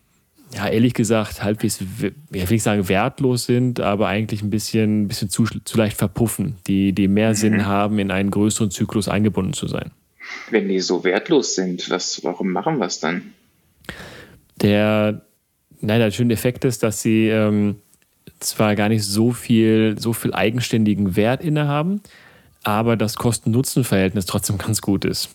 ja, 0.56 0.70
ehrlich 0.70 0.94
gesagt, 0.94 1.44
halbwegs, 1.44 1.80
ja, 1.80 2.50
will 2.50 2.56
ich 2.56 2.64
sagen, 2.64 2.88
wertlos 2.88 3.46
sind, 3.46 3.82
aber 3.82 4.08
eigentlich 4.08 4.42
ein 4.42 4.50
bisschen, 4.50 5.04
ein 5.04 5.08
bisschen 5.10 5.30
zu, 5.30 5.44
zu 5.44 5.78
leicht 5.78 5.98
verpuffen, 5.98 6.56
die, 6.68 6.94
die 6.94 7.10
mehr 7.10 7.30
mhm. 7.30 7.36
Sinn 7.36 7.66
haben, 7.66 8.00
in 8.00 8.10
einen 8.10 8.32
größeren 8.32 8.72
Zyklus 8.72 9.10
eingebunden 9.10 9.54
zu 9.54 9.68
sein. 9.68 9.92
Wenn 10.50 10.70
die 10.70 10.80
so 10.80 11.04
wertlos 11.04 11.56
sind, 11.56 11.90
was, 11.90 12.24
warum 12.24 12.52
machen 12.52 12.78
wir 12.80 12.86
es 12.86 13.02
dann? 13.02 13.34
Der, 14.62 15.22
nein, 15.82 16.00
der 16.00 16.12
schöne 16.12 16.34
Effekt 16.34 16.64
ist, 16.64 16.84
dass 16.84 17.02
sie 17.02 17.28
ähm, 17.28 17.76
zwar 18.40 18.76
gar 18.76 18.88
nicht 18.88 19.04
so 19.04 19.32
viel, 19.32 19.96
so 20.00 20.14
viel 20.14 20.34
eigenständigen 20.34 21.18
Wert 21.18 21.44
innehaben, 21.44 22.02
aber 22.68 22.98
das 22.98 23.16
Kosten-Nutzen-Verhältnis 23.16 24.26
trotzdem 24.26 24.58
ganz 24.58 24.82
gut 24.82 25.06
ist. 25.06 25.30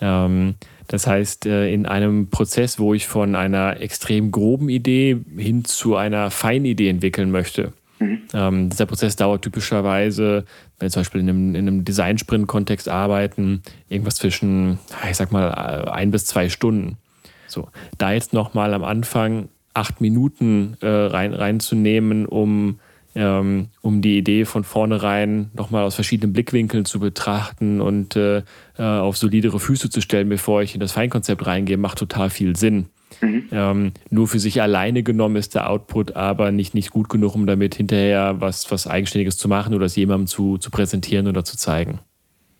Ähm, 0.00 0.56
das 0.88 1.06
heißt, 1.06 1.46
äh, 1.46 1.72
in 1.72 1.86
einem 1.86 2.30
Prozess, 2.30 2.80
wo 2.80 2.94
ich 2.94 3.06
von 3.06 3.36
einer 3.36 3.80
extrem 3.80 4.32
groben 4.32 4.68
Idee 4.68 5.16
hin 5.36 5.64
zu 5.64 5.94
einer 5.94 6.32
feinen 6.32 6.64
Idee 6.64 6.88
entwickeln 6.88 7.30
möchte, 7.30 7.72
mhm. 8.00 8.22
ähm, 8.34 8.70
dieser 8.70 8.86
Prozess 8.86 9.14
dauert 9.14 9.42
typischerweise, 9.42 10.46
wenn 10.80 10.86
wir 10.86 10.90
zum 10.90 11.00
Beispiel 11.02 11.20
in 11.20 11.28
einem, 11.28 11.54
in 11.54 11.68
einem 11.68 11.84
Design-Sprint-Kontext 11.84 12.88
arbeiten, 12.88 13.62
irgendwas 13.88 14.16
zwischen, 14.16 14.80
ich 15.08 15.16
sag 15.16 15.30
mal, 15.30 15.50
äh, 15.50 15.90
ein 15.90 16.10
bis 16.10 16.26
zwei 16.26 16.48
Stunden. 16.48 16.98
So, 17.46 17.68
da 17.98 18.12
jetzt 18.12 18.32
nochmal 18.32 18.74
am 18.74 18.82
Anfang 18.82 19.48
acht 19.74 20.00
Minuten 20.00 20.76
äh, 20.80 20.88
rein, 20.88 21.34
reinzunehmen, 21.34 22.26
um 22.26 22.80
ähm, 23.14 23.68
um 23.80 24.02
die 24.02 24.18
Idee 24.18 24.44
von 24.44 24.64
vornherein 24.64 25.50
nochmal 25.54 25.84
aus 25.84 25.94
verschiedenen 25.94 26.32
Blickwinkeln 26.32 26.84
zu 26.84 26.98
betrachten 27.00 27.80
und 27.80 28.16
äh, 28.16 28.42
äh, 28.78 28.82
auf 28.82 29.16
solidere 29.16 29.60
Füße 29.60 29.90
zu 29.90 30.00
stellen, 30.00 30.28
bevor 30.28 30.62
ich 30.62 30.74
in 30.74 30.80
das 30.80 30.92
Feinkonzept 30.92 31.46
reingehe, 31.46 31.76
macht 31.76 31.98
total 31.98 32.30
viel 32.30 32.56
Sinn. 32.56 32.86
Mhm. 33.20 33.48
Ähm, 33.52 33.92
nur 34.10 34.26
für 34.26 34.38
sich 34.38 34.60
alleine 34.60 35.02
genommen 35.02 35.36
ist 35.36 35.54
der 35.54 35.70
Output 35.70 36.16
aber 36.16 36.50
nicht, 36.50 36.74
nicht 36.74 36.90
gut 36.90 37.08
genug, 37.08 37.34
um 37.34 37.46
damit 37.46 37.76
hinterher 37.76 38.40
was, 38.40 38.70
was 38.70 38.86
Eigenständiges 38.86 39.36
zu 39.36 39.48
machen 39.48 39.74
oder 39.74 39.86
es 39.86 39.96
jemandem 39.96 40.26
zu, 40.26 40.58
zu 40.58 40.70
präsentieren 40.70 41.28
oder 41.28 41.44
zu 41.44 41.56
zeigen. 41.56 42.00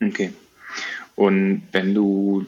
Okay. 0.03 0.33
Und 1.17 1.63
wenn 1.73 1.95
du 1.95 2.47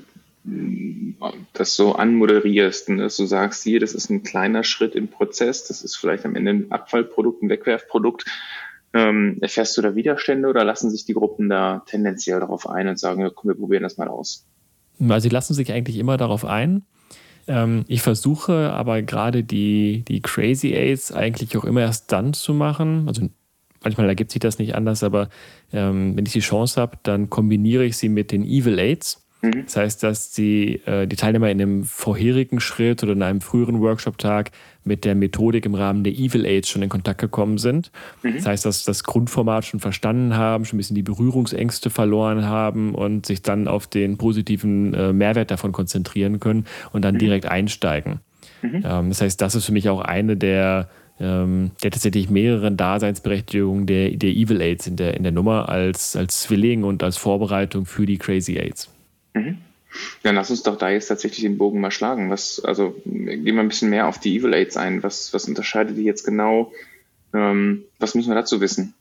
das 1.53 1.75
so 1.75 1.95
anmoderierst 1.95 2.89
und 2.89 2.99
dass 2.99 3.17
du 3.17 3.27
sagst, 3.27 3.63
hier, 3.63 3.81
das 3.81 3.95
ist 3.95 4.11
ein 4.11 4.23
kleiner 4.23 4.65
Schritt 4.65 4.95
im 4.95 5.09
Prozess, 5.09 5.65
das 5.65 5.83
ist 5.83 5.97
vielleicht 5.97 6.25
am 6.25 6.37
Ende 6.37 6.53
ein 6.53 6.71
Abfallprodukt, 6.71 7.43
ein 7.43 7.49
Wegwerfprodukt, 7.49 8.25
ähm, 8.93 9.39
erfährst 9.41 9.77
du 9.77 9.83
da 9.83 9.95
Widerstände 9.95 10.49
oder 10.49 10.65
lassen 10.65 10.91
sich 10.91 11.05
die 11.05 11.15
Gruppen 11.15 11.49
da 11.49 11.83
tendenziell 11.87 12.41
darauf 12.41 12.69
ein 12.69 12.89
und 12.89 12.99
sagen, 12.99 13.23
ja, 13.23 13.31
komm, 13.31 13.49
wir 13.49 13.57
probieren 13.57 13.83
das 13.83 13.97
mal 13.97 14.09
aus? 14.09 14.47
Also 15.01 15.21
sie 15.21 15.29
lassen 15.29 15.55
sich 15.55 15.73
eigentlich 15.73 15.99
immer 15.99 16.17
darauf 16.17 16.45
ein. 16.45 16.85
Ähm, 17.49 17.85
ich 17.89 18.03
versuche 18.03 18.73
aber 18.73 19.03
gerade 19.03 19.45
die, 19.45 20.05
die 20.07 20.21
Crazy 20.21 20.75
Aids 20.75 21.13
eigentlich 21.13 21.57
auch 21.57 21.65
immer 21.65 21.83
erst 21.83 22.13
dann 22.13 22.33
zu 22.33 22.55
machen. 22.55 23.05
Also 23.07 23.29
manchmal 23.83 24.09
ergibt 24.09 24.31
sich 24.31 24.41
das 24.41 24.59
nicht 24.59 24.75
anders, 24.75 25.03
aber 25.03 25.29
ähm, 25.73 26.17
wenn 26.17 26.27
ich 26.27 26.33
die 26.33 26.41
Chance 26.41 26.81
habe, 26.81 26.99
dann 27.03 27.31
kombiniere 27.31 27.85
ich 27.85 27.97
sie 27.97 28.09
mit 28.09 28.33
den 28.33 28.45
Evil 28.45 28.79
Aids. 28.79 29.26
Mhm. 29.55 29.65
Das 29.65 29.77
heißt, 29.77 30.03
dass 30.03 30.31
die, 30.31 30.81
äh, 30.87 31.07
die 31.07 31.17
Teilnehmer 31.17 31.51
in 31.51 31.61
einem 31.61 31.85
vorherigen 31.85 32.61
Schritt 32.61 33.03
oder 33.03 33.13
in 33.13 33.23
einem 33.23 33.41
früheren 33.41 33.81
Workshop-Tag 33.81 34.51
mit 34.85 35.05
der 35.05 35.15
Methodik 35.15 35.67
im 35.67 35.75
Rahmen 35.75 36.05
der 36.05 36.13
Evil 36.13 36.45
Aids 36.45 36.69
schon 36.69 36.83
in 36.83 36.89
Kontakt 36.89 37.21
gekommen 37.21 37.59
sind. 37.59 37.91
Mhm. 38.23 38.37
Das 38.37 38.47
heißt, 38.47 38.65
dass 38.67 38.85
das 38.85 39.05
Grundformat 39.05 39.65
schon 39.65 39.81
verstanden 39.81 40.37
haben, 40.37 40.65
schon 40.65 40.77
ein 40.77 40.79
bisschen 40.79 40.97
die 40.97 41.03
Berührungsängste 41.03 41.91
verloren 41.91 42.47
haben 42.47 42.95
und 42.95 43.27
sich 43.27 43.43
dann 43.43 43.69
auf 43.69 43.87
den 43.87 44.17
positiven 44.17 44.95
äh, 44.95 45.13
Mehrwert 45.13 45.51
davon 45.51 45.73
konzentrieren 45.73 46.41
können 46.41 46.67
und 46.93 47.05
dann 47.05 47.15
mhm. 47.15 47.21
direkt 47.21 47.47
einsteigen. 47.47 48.21
Ähm, 48.63 49.09
das 49.09 49.21
heißt, 49.21 49.41
das 49.41 49.55
ist 49.55 49.67
für 49.67 49.73
mich 49.73 49.89
auch 49.89 50.01
eine 50.01 50.37
der 50.37 50.89
ähm, 51.19 51.71
der 51.83 51.91
tatsächlich 51.91 52.29
mehreren 52.29 52.77
Daseinsberechtigungen 52.77 53.87
der, 53.87 54.11
der 54.11 54.31
Evil 54.31 54.61
Aids 54.61 54.87
in 54.87 54.97
der, 54.97 55.15
in 55.15 55.23
der 55.23 55.33
Nummer 55.33 55.69
als, 55.69 56.15
als 56.15 56.43
Zwilling 56.43 56.85
und 56.85 57.03
als 57.03 57.17
Vorbereitung 57.17 57.87
für 57.87 58.05
die 58.05 58.19
Crazy 58.19 58.59
Aids. 58.59 58.91
Mhm. 59.37 59.59
Dann 60.23 60.35
lass 60.35 60.51
uns 60.51 60.63
doch 60.63 60.77
da 60.77 60.91
jetzt 60.91 61.09
tatsächlich 61.09 61.43
den 61.43 61.59
Bogen 61.59 61.81
mal 61.81 61.91
schlagen. 61.91 62.31
Was, 62.31 62.61
also 62.65 62.95
gehen 63.05 63.45
wir 63.45 63.61
ein 63.61 63.69
bisschen 63.69 63.91
mehr 63.91 64.09
auf 64.09 64.19
die 64.19 64.37
Evil 64.37 64.53
Aids 64.53 64.77
ein. 64.77 65.03
Was, 65.03 65.33
was 65.33 65.47
unterscheidet 65.47 65.97
die 65.97 66.05
jetzt 66.05 66.25
genau? 66.25 66.73
Ähm, 67.33 67.85
was 67.99 68.15
müssen 68.15 68.31
wir 68.31 68.35
dazu 68.35 68.61
wissen? 68.61 68.95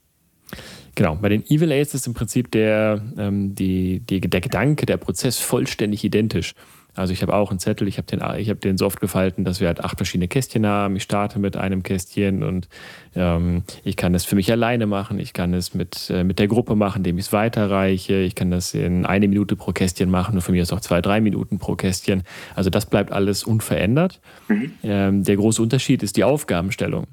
Genau, 0.94 1.16
bei 1.16 1.28
den 1.30 1.46
Evil 1.50 1.72
Aids 1.72 1.94
ist 1.94 2.08
im 2.08 2.14
Prinzip 2.14 2.52
der, 2.52 3.02
ähm, 3.18 3.56
die, 3.56 4.00
die, 4.00 4.22
der 4.22 4.42
Gedanke, 4.42 4.86
der 4.86 4.98
Prozess 4.98 5.40
vollständig 5.40 6.04
identisch. 6.04 6.54
Also 6.96 7.14
ich 7.14 7.22
habe 7.22 7.34
auch 7.34 7.52
einen 7.52 7.60
Zettel, 7.60 7.88
ich 7.88 7.98
habe 7.98 8.08
den, 8.08 8.22
hab 8.22 8.62
den 8.62 8.78
so 8.78 8.86
oft 8.86 9.00
gefalten, 9.00 9.44
dass 9.44 9.60
wir 9.60 9.68
halt 9.68 9.84
acht 9.84 9.98
verschiedene 9.98 10.28
Kästchen 10.28 10.66
haben. 10.66 10.96
Ich 10.96 11.04
starte 11.04 11.40
mit 11.40 11.58
einem 11.58 11.84
Kästchen 11.84 12.42
und 12.44 12.68
ähm, 13.16 13.64
ich 13.84 13.98
kann 13.98 14.14
das 14.14 14.26
für 14.26 14.36
mich 14.36 14.52
alleine 14.52 14.88
machen. 14.88 15.20
Ich 15.20 15.34
kann 15.34 15.54
es 15.54 15.74
mit, 15.74 16.10
äh, 16.10 16.24
mit 16.24 16.40
der 16.40 16.48
Gruppe 16.48 16.76
machen, 16.76 17.00
indem 17.00 17.18
ich 17.18 17.26
es 17.26 17.34
weiterreiche. 17.34 18.16
Ich 18.16 18.36
kann 18.36 18.50
das 18.50 18.74
in 18.74 19.06
eine 19.06 19.28
Minute 19.28 19.56
pro 19.56 19.72
Kästchen 19.72 20.10
machen 20.10 20.36
und 20.36 20.42
für 20.42 20.52
mich 20.52 20.62
ist 20.62 20.74
auch 20.74 20.80
zwei, 20.80 21.02
drei 21.02 21.20
Minuten 21.22 21.60
pro 21.60 21.76
Kästchen. 21.76 22.24
Also 22.56 22.70
das 22.70 22.86
bleibt 22.86 23.12
alles 23.12 23.44
unverändert. 23.44 24.22
Mhm. 24.48 24.72
Ähm, 24.84 25.24
der 25.24 25.36
große 25.36 25.62
Unterschied 25.62 26.02
ist 26.02 26.18
die 26.18 26.24
Aufgabenstellung. 26.24 27.08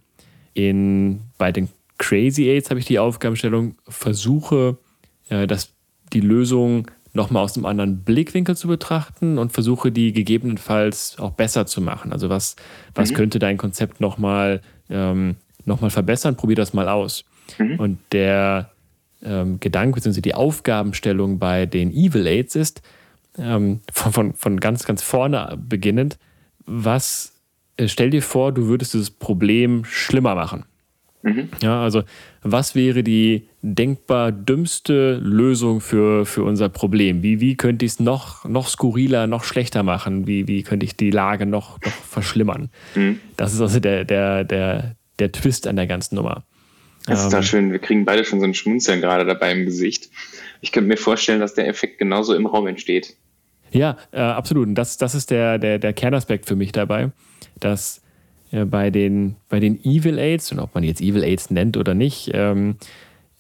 In, 0.55 1.21
bei 1.39 1.51
den 1.51 1.69
Crazy 1.99 2.49
Aids 2.49 2.71
habe 2.71 2.81
ich 2.81 2.87
die 2.87 2.99
Aufgabenstellung, 2.99 3.77
versuche, 3.89 4.77
äh, 5.29 5.47
dass 5.47 5.73
die 6.13 6.21
Lösung 6.21 6.91
nochmal 7.13 7.45
aus 7.45 7.57
einem 7.57 7.67
anderen 7.67 8.05
Blickwinkel 8.05 8.57
zu 8.57 8.69
betrachten 8.69 9.39
und 9.39 9.53
versuche 9.53 9.93
die 9.93 10.13
gegebenenfalls 10.13 11.19
auch 11.19 11.33
besser 11.33 11.67
zu 11.67 11.81
machen. 11.81 12.13
Also 12.13 12.31
was, 12.31 12.57
was 12.95 13.11
mhm. 13.11 13.15
könnte 13.15 13.39
dein 13.39 13.59
Konzept 13.59 14.01
nochmal 14.01 14.63
ähm, 14.89 15.37
noch 15.65 15.79
verbessern? 15.91 16.37
Probier 16.37 16.57
das 16.57 16.73
mal 16.73 16.89
aus. 16.89 17.25
Mhm. 17.59 17.79
Und 17.79 17.99
der 18.13 18.71
ähm, 19.23 19.61
Gedanke 19.61 19.97
bzw. 19.97 20.21
die 20.21 20.35
Aufgabenstellung 20.35 21.39
bei 21.39 21.67
den 21.67 21.93
Evil 21.93 22.27
Aids 22.27 22.57
ist, 22.57 22.83
ähm, 23.39 23.81
von, 23.93 24.13
von, 24.13 24.35
von 24.35 24.61
ganz, 24.61 24.85
ganz 24.85 25.03
vorne 25.03 25.59
beginnend, 25.59 26.19
was, 26.65 27.35
äh, 27.77 27.89
stell 27.89 28.11
dir 28.11 28.23
vor, 28.23 28.53
du 28.53 28.67
würdest 28.67 28.95
dieses 28.95 29.11
Problem 29.11 29.85
schlimmer 29.85 30.35
machen. 30.35 30.65
Mhm. 31.23 31.49
Ja, 31.61 31.83
also 31.83 32.03
was 32.43 32.75
wäre 32.75 33.03
die 33.03 33.49
denkbar 33.63 34.33
dümmste 34.33 35.15
Lösung 35.23 35.81
für, 35.81 36.27
für 36.27 36.43
unser 36.43 36.69
Problem? 36.69 37.23
Wie, 37.23 37.41
wie 37.41 37.57
könnte 37.57 37.85
ich 37.85 37.93
es 37.93 38.01
noch, 38.01 38.45
noch 38.45 38.69
skurriler, 38.69 39.27
noch 39.27 39.45
schlechter 39.45 39.83
machen? 39.83 40.27
Wie, 40.27 40.49
wie 40.49 40.63
könnte 40.63 40.85
ich 40.85 40.97
die 40.97 41.11
Lage 41.11 41.47
noch, 41.47 41.81
noch 41.81 41.93
verschlimmern? 41.93 42.71
Mhm. 42.95 43.21
Das 43.37 43.55
ist 43.55 43.61
also 43.61 43.79
der, 43.79 44.05
der, 44.05 44.45
der, 44.45 44.97
der 45.19 45.33
Twist 45.33 45.67
an 45.67 45.77
der 45.77 45.87
ganzen 45.87 46.17
Nummer. 46.17 46.45
Das 47.07 47.21
ist 47.21 47.27
ähm, 47.27 47.31
da 47.31 47.43
schön. 47.43 47.73
Wir 47.73 47.79
kriegen 47.79 48.05
beide 48.05 48.25
schon 48.25 48.41
so 48.41 48.47
ein 48.47 48.55
Schmunzeln 48.55 49.01
gerade 49.01 49.25
dabei 49.25 49.53
im 49.53 49.65
Gesicht. 49.65 50.11
Ich 50.61 50.73
könnte 50.73 50.89
mir 50.89 50.97
vorstellen, 50.97 51.41
dass 51.41 51.55
der 51.55 51.69
Effekt 51.69 51.99
genauso 51.99 52.35
im 52.35 52.47
Raum 52.47 52.67
entsteht. 52.67 53.17
Ja, 53.71 53.97
äh, 54.13 54.21
absolut. 54.21 54.69
Und 54.69 54.75
das, 54.75 54.99
das 54.99 55.15
ist 55.15 55.31
der, 55.31 55.59
der, 55.59 55.79
der 55.79 55.93
Kernaspekt 55.93 56.47
für 56.47 56.57
mich 56.57 56.73
dabei, 56.73 57.11
dass 57.59 58.03
bei, 58.53 58.91
den, 58.91 59.37
bei 59.49 59.61
den 59.61 59.83
Evil 59.85 60.19
Aids, 60.19 60.53
und 60.53 60.59
ob 60.59 60.75
man 60.75 60.85
jetzt 60.85 61.01
Evil 61.01 61.25
Aids 61.25 61.51
nennt 61.51 61.77
oder 61.77 61.95
nicht, 61.95 62.31
ähm, 62.35 62.77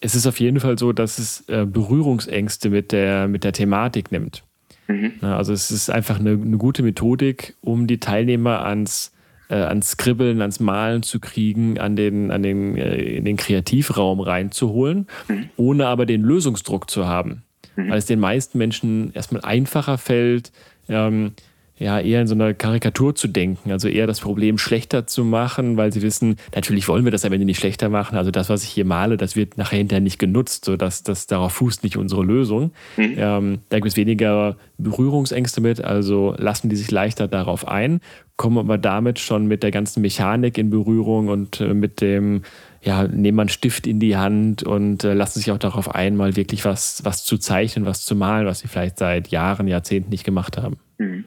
es 0.01 0.15
ist 0.15 0.27
auf 0.27 0.41
jeden 0.41 0.61
Fall 0.61 0.79
so, 0.79 0.93
dass 0.93 1.19
es 1.19 1.49
äh, 1.49 1.65
Berührungsängste 1.65 2.71
mit 2.71 2.93
der, 2.93 3.29
mit 3.29 3.45
der 3.45 3.53
Thematik 3.53 4.11
nimmt. 4.11 4.43
Mhm. 4.89 5.13
Also 5.21 5.53
es 5.53 5.71
ist 5.71 5.91
einfach 5.91 6.19
eine, 6.19 6.31
eine, 6.31 6.57
gute 6.57 6.83
Methodik, 6.83 7.55
um 7.61 7.87
die 7.87 7.99
Teilnehmer 7.99 8.65
ans, 8.65 9.13
äh, 9.49 9.55
ans 9.55 9.93
Skribbeln, 9.93 10.41
ans 10.41 10.59
Malen 10.59 11.03
zu 11.03 11.21
kriegen, 11.21 11.79
an 11.79 11.95
den, 11.95 12.31
an 12.31 12.43
den, 12.43 12.77
äh, 12.77 12.97
in 12.97 13.25
den 13.25 13.37
Kreativraum 13.37 14.21
reinzuholen, 14.21 15.07
mhm. 15.29 15.51
ohne 15.57 15.87
aber 15.87 16.05
den 16.05 16.23
Lösungsdruck 16.23 16.91
zu 16.91 17.07
haben. 17.07 17.45
Mhm. 17.77 17.91
Weil 17.91 17.99
es 17.99 18.07
den 18.07 18.21
meisten 18.21 18.59
Menschen 18.59 19.13
erstmal 19.15 19.43
einfacher 19.43 19.99
fällt, 19.99 20.53
ähm, 20.89 21.33
ja, 21.83 21.99
eher 21.99 22.21
in 22.21 22.29
so 22.29 22.35
einer 22.35 22.55
Karikatur 22.55 23.15
zu 23.17 23.27
denken, 23.27 23.73
also 23.73 23.89
eher 23.89 24.07
das 24.07 24.21
Problem 24.21 24.57
schlechter 24.57 25.07
zu 25.09 25.25
machen, 25.25 25.77
weil 25.77 25.93
sie 25.93 26.01
wissen, 26.01 26.37
natürlich 26.55 26.87
wollen 26.87 27.05
wir 27.05 27.11
das 27.11 27.25
am 27.25 27.33
Ende 27.33 27.45
nicht 27.45 27.59
schlechter 27.59 27.89
machen. 27.89 28.17
Also 28.17 28.31
das, 28.31 28.49
was 28.49 28.63
ich 28.63 28.71
hier 28.71 28.85
male, 28.85 29.17
das 29.17 29.35
wird 29.35 29.59
nachher 29.59 29.79
hinterher 29.79 30.01
nicht 30.01 30.21
genutzt, 30.21 30.65
so 30.65 30.77
dass 30.77 31.03
das 31.03 31.27
darauf 31.27 31.55
fußt 31.55 31.83
nicht 31.83 31.97
unsere 31.97 32.23
Lösung. 32.23 32.71
Mhm. 32.97 33.15
Ähm, 33.17 33.59
da 33.69 33.79
gibt 33.79 33.89
es 33.89 33.97
weniger 33.97 34.57
Berührungsängste 34.79 35.61
mit, 35.61 35.83
also 35.83 36.37
lassen 36.39 36.69
die 36.69 36.77
sich 36.77 36.91
leichter 36.93 37.27
darauf 37.27 37.67
ein, 37.67 38.01
kommen 38.37 38.59
aber 38.59 38.79
damit 38.79 39.19
schon 39.19 39.47
mit 39.47 39.65
der 39.65 39.73
ganzen 39.73 40.03
Mechanik 40.03 40.59
in 40.59 40.71
Berührung 40.71 41.29
und 41.29 41.61
äh, 41.61 41.75
mit 41.75 42.01
dem 42.01 42.43
ja, 42.81 43.07
nehmen 43.07 43.37
man 43.37 43.45
einen 43.45 43.49
Stift 43.49 43.87
in 43.87 43.99
die 43.99 44.17
Hand 44.17 44.63
und 44.63 45.03
äh, 45.05 45.15
lassen 45.15 45.41
sich 45.41 45.51
auch 45.51 45.59
darauf 45.59 45.95
ein, 45.95 46.17
mal 46.17 46.37
wirklich 46.37 46.65
was, 46.65 47.05
was 47.05 47.25
zu 47.25 47.39
zeichnen, 47.39 47.87
was 47.87 48.05
zu 48.05 48.15
malen, 48.15 48.47
was 48.47 48.61
sie 48.61 48.69
vielleicht 48.69 48.99
seit 48.99 49.29
Jahren, 49.29 49.69
Jahrzehnten 49.69 50.11
nicht 50.11 50.25
gemacht 50.25 50.59
haben. 50.59 50.79
Mhm. 50.99 51.25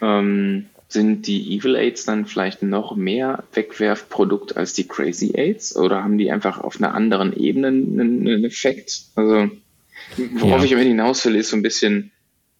Ähm, 0.00 0.66
sind 0.88 1.26
die 1.26 1.56
Evil 1.56 1.74
Aids 1.74 2.04
dann 2.04 2.26
vielleicht 2.26 2.62
noch 2.62 2.94
mehr 2.94 3.44
Wegwerfprodukt 3.52 4.56
als 4.56 4.72
die 4.72 4.86
Crazy 4.86 5.32
Aids 5.34 5.76
oder 5.76 6.04
haben 6.04 6.16
die 6.16 6.30
einfach 6.30 6.60
auf 6.60 6.76
einer 6.76 6.94
anderen 6.94 7.36
Ebene 7.36 7.68
einen, 7.68 8.00
einen 8.00 8.44
Effekt? 8.44 9.02
Also, 9.16 9.50
worauf 10.34 10.60
ja. 10.60 10.64
ich 10.64 10.72
immer 10.72 10.82
hinaus 10.82 11.24
will, 11.24 11.34
ist 11.34 11.50
so 11.50 11.56
ein 11.56 11.62
bisschen, 11.62 12.12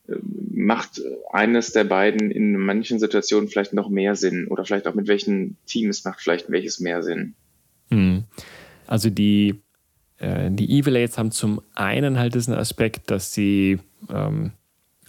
äh, 0.08 0.16
macht 0.52 1.00
eines 1.30 1.72
der 1.72 1.84
beiden 1.84 2.32
in 2.32 2.56
manchen 2.56 2.98
Situationen 2.98 3.48
vielleicht 3.48 3.72
noch 3.72 3.88
mehr 3.88 4.16
Sinn 4.16 4.48
oder 4.48 4.64
vielleicht 4.64 4.88
auch 4.88 4.94
mit 4.94 5.06
welchen 5.06 5.56
Teams 5.66 6.04
macht 6.04 6.20
vielleicht 6.20 6.50
welches 6.50 6.80
mehr 6.80 7.04
Sinn? 7.04 7.34
Hm. 7.90 8.24
Also 8.88 9.08
die, 9.08 9.60
äh, 10.18 10.50
die 10.50 10.78
Evil 10.78 10.96
Aids 10.96 11.16
haben 11.16 11.30
zum 11.30 11.62
einen 11.76 12.18
halt 12.18 12.34
diesen 12.34 12.54
Aspekt, 12.54 13.10
dass 13.12 13.32
sie 13.32 13.78
ähm, 14.10 14.50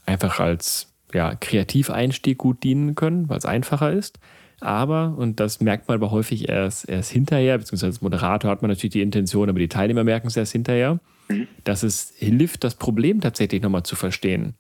einfach 0.06 0.40
als 0.40 0.94
ja, 1.14 1.36
Kreativeinstieg 1.36 2.38
gut 2.38 2.64
dienen 2.64 2.96
können, 2.96 3.30
weil 3.30 3.38
es 3.38 3.46
einfacher 3.46 3.92
ist. 3.92 4.20
Aber, 4.60 5.16
und 5.18 5.40
das 5.40 5.62
merkt 5.62 5.88
man 5.88 5.96
aber 5.96 6.12
häufig 6.12 6.50
erst, 6.50 6.90
erst 6.90 7.12
hinterher, 7.12 7.58
beziehungsweise 7.58 7.88
als 7.88 8.02
Moderator 8.02 8.50
hat 8.50 8.62
man 8.62 8.70
natürlich 8.70 8.94
die 8.94 9.02
Intention, 9.02 9.50
aber 9.50 9.60
die 9.60 9.68
Teilnehmer 9.68 10.04
merken 10.04 10.28
es 10.28 10.38
erst 10.38 10.52
hinterher, 10.52 11.00
mhm. 11.30 11.48
dass 11.64 11.84
es 11.84 12.14
hilft, 12.18 12.64
das 12.64 12.76
Problem 12.76 13.22
tatsächlich 13.22 13.62
nochmal 13.62 13.84
zu 13.84 13.96
verstehen. 13.96 14.56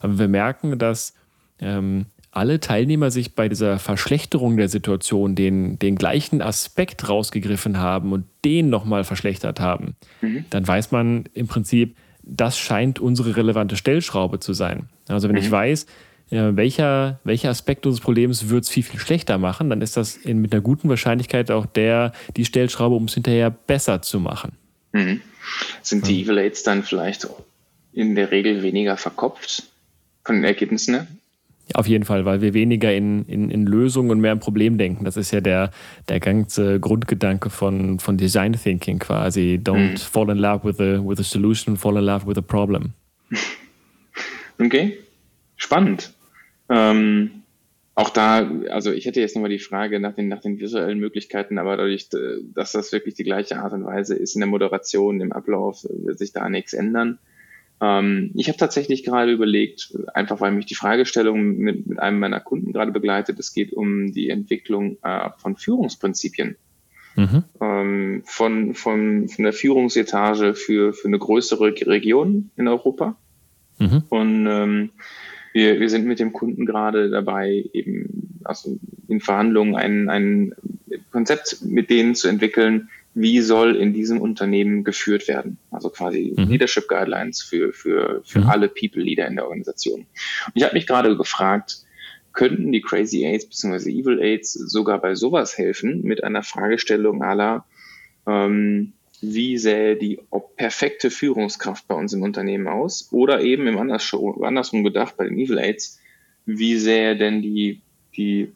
Weil 0.00 0.18
wir 0.18 0.28
merken, 0.28 0.78
dass 0.78 1.14
ähm, 1.60 2.06
alle 2.30 2.60
Teilnehmer 2.60 3.10
sich 3.10 3.34
bei 3.34 3.50
dieser 3.50 3.78
Verschlechterung 3.78 4.56
der 4.56 4.70
Situation 4.70 5.34
den, 5.34 5.78
den 5.78 5.96
gleichen 5.96 6.40
Aspekt 6.40 7.06
rausgegriffen 7.08 7.78
haben 7.78 8.12
und 8.12 8.24
den 8.46 8.70
nochmal 8.70 9.04
verschlechtert 9.04 9.60
haben, 9.60 9.96
mhm. 10.22 10.46
dann 10.48 10.66
weiß 10.66 10.92
man 10.92 11.24
im 11.34 11.46
Prinzip, 11.46 11.94
das 12.22 12.58
scheint 12.58 12.98
unsere 12.98 13.36
relevante 13.36 13.76
Stellschraube 13.76 14.40
zu 14.40 14.52
sein. 14.52 14.88
Also 15.08 15.28
wenn 15.28 15.36
mhm. 15.36 15.42
ich 15.42 15.50
weiß, 15.50 15.86
äh, 16.30 16.56
welcher, 16.56 17.20
welcher 17.24 17.50
Aspekt 17.50 17.84
unseres 17.86 18.02
Problems 18.02 18.48
wird 18.48 18.64
es 18.64 18.70
viel, 18.70 18.82
viel 18.82 19.00
schlechter 19.00 19.38
machen, 19.38 19.70
dann 19.70 19.82
ist 19.82 19.96
das 19.96 20.16
in, 20.16 20.38
mit 20.38 20.52
einer 20.52 20.62
guten 20.62 20.88
Wahrscheinlichkeit 20.88 21.50
auch 21.50 21.66
der, 21.66 22.12
die 22.36 22.44
Stellschraube, 22.44 22.94
um 22.94 23.04
es 23.04 23.14
hinterher 23.14 23.50
besser 23.50 24.02
zu 24.02 24.20
machen. 24.20 24.52
Mhm. 24.92 25.20
Sind 25.82 26.06
die 26.06 26.22
Evil 26.22 26.38
Aids 26.38 26.62
dann 26.62 26.84
vielleicht 26.84 27.26
in 27.92 28.14
der 28.14 28.30
Regel 28.30 28.62
weniger 28.62 28.96
verkopft 28.96 29.64
von 30.24 30.36
den 30.36 30.44
Ergebnissen? 30.44 31.20
Auf 31.74 31.86
jeden 31.86 32.04
Fall, 32.04 32.24
weil 32.24 32.42
wir 32.42 32.54
weniger 32.54 32.92
in, 32.92 33.24
in, 33.26 33.50
in 33.50 33.66
Lösungen 33.66 34.10
und 34.10 34.20
mehr 34.20 34.32
im 34.32 34.40
Problem 34.40 34.78
denken. 34.78 35.04
Das 35.04 35.16
ist 35.16 35.30
ja 35.30 35.40
der, 35.40 35.70
der 36.08 36.20
ganze 36.20 36.80
Grundgedanke 36.80 37.50
von, 37.50 37.98
von 37.98 38.16
Design 38.18 38.52
Thinking 38.52 38.98
quasi. 38.98 39.60
Don't 39.62 39.92
mhm. 39.92 39.96
fall 39.96 40.30
in 40.30 40.38
love 40.38 40.64
with 40.64 40.80
a, 40.80 41.00
with 41.02 41.20
a 41.20 41.24
solution, 41.24 41.76
fall 41.76 41.96
in 41.96 42.04
love 42.04 42.26
with 42.26 42.36
a 42.36 42.42
problem. 42.42 42.92
Okay, 44.58 44.98
spannend. 45.56 46.12
Ähm, 46.68 47.42
auch 47.94 48.10
da, 48.10 48.50
also 48.70 48.92
ich 48.92 49.06
hätte 49.06 49.20
jetzt 49.20 49.34
nochmal 49.34 49.50
die 49.50 49.58
Frage 49.58 50.00
nach 50.00 50.14
den, 50.14 50.28
nach 50.28 50.40
den 50.40 50.58
visuellen 50.58 50.98
Möglichkeiten, 50.98 51.58
aber 51.58 51.76
dadurch, 51.76 52.08
äh, 52.14 52.38
dass 52.54 52.72
das 52.72 52.92
wirklich 52.92 53.14
die 53.14 53.24
gleiche 53.24 53.58
Art 53.58 53.72
und 53.72 53.84
Weise 53.84 54.14
ist 54.14 54.34
in 54.34 54.40
der 54.40 54.48
Moderation, 54.48 55.20
im 55.20 55.32
Ablauf, 55.32 55.84
wird 55.90 56.18
sich 56.18 56.32
da 56.32 56.48
nichts 56.48 56.72
ändern. 56.72 57.18
Ähm, 57.82 58.30
ich 58.34 58.46
habe 58.48 58.56
tatsächlich 58.58 59.02
gerade 59.02 59.32
überlegt, 59.32 59.92
einfach 60.14 60.40
weil 60.40 60.52
mich 60.52 60.66
die 60.66 60.76
Fragestellung 60.76 61.56
mit, 61.56 61.86
mit 61.86 61.98
einem 61.98 62.20
meiner 62.20 62.38
Kunden 62.38 62.72
gerade 62.72 62.92
begleitet, 62.92 63.40
es 63.40 63.52
geht 63.52 63.72
um 63.72 64.12
die 64.12 64.30
Entwicklung 64.30 64.98
äh, 65.02 65.30
von 65.38 65.56
Führungsprinzipien. 65.56 66.56
Mhm. 67.16 67.44
Ähm, 67.60 68.22
von, 68.24 68.74
von, 68.74 69.28
von 69.28 69.42
der 69.42 69.52
Führungsetage 69.52 70.54
für, 70.54 70.92
für 70.94 71.08
eine 71.08 71.18
größere 71.18 71.74
Region 71.86 72.50
in 72.56 72.68
Europa. 72.68 73.16
Mhm. 73.78 74.02
Und 74.08 74.46
ähm, 74.46 74.90
wir, 75.52 75.80
wir 75.80 75.90
sind 75.90 76.06
mit 76.06 76.20
dem 76.20 76.32
Kunden 76.32 76.64
gerade 76.64 77.10
dabei, 77.10 77.64
eben 77.72 78.38
also 78.44 78.78
in 79.08 79.20
Verhandlungen 79.20 79.74
ein, 79.74 80.08
ein 80.08 80.54
Konzept 81.10 81.62
mit 81.62 81.90
denen 81.90 82.14
zu 82.14 82.28
entwickeln, 82.28 82.88
wie 83.14 83.40
soll 83.40 83.76
in 83.76 83.92
diesem 83.92 84.20
Unternehmen 84.20 84.84
geführt 84.84 85.28
werden. 85.28 85.58
Also 85.70 85.90
quasi 85.90 86.34
mhm. 86.36 86.48
Leadership 86.48 86.88
Guidelines 86.88 87.42
für, 87.42 87.72
für, 87.72 88.22
für 88.24 88.40
mhm. 88.40 88.48
alle 88.48 88.68
People 88.68 89.02
Leader 89.02 89.26
in 89.26 89.36
der 89.36 89.44
Organisation. 89.44 90.00
Und 90.46 90.52
ich 90.54 90.62
habe 90.62 90.74
mich 90.74 90.86
gerade 90.86 91.16
gefragt, 91.16 91.78
könnten 92.32 92.72
die 92.72 92.80
Crazy 92.80 93.24
Aids 93.26 93.46
bzw. 93.46 93.90
Evil 93.90 94.20
Aids 94.20 94.52
sogar 94.52 95.00
bei 95.00 95.14
sowas 95.14 95.58
helfen 95.58 96.02
mit 96.02 96.24
einer 96.24 96.42
Fragestellung 96.42 97.22
aller, 97.22 97.66
ähm, 98.26 98.94
wie 99.20 99.56
sähe 99.56 99.96
die 99.96 100.20
perfekte 100.56 101.10
Führungskraft 101.10 101.86
bei 101.86 101.94
uns 101.94 102.12
im 102.12 102.22
Unternehmen 102.22 102.66
aus? 102.66 103.08
Oder 103.12 103.40
eben 103.42 103.68
im 103.68 103.78
andersrum 103.78 104.82
gedacht 104.82 105.16
bei 105.16 105.24
den 105.24 105.38
Evil 105.38 105.58
Aids, 105.58 106.00
wie 106.44 106.76
sähe 106.76 107.16
denn 107.16 107.40
die, 107.40 107.82
die 108.16 108.52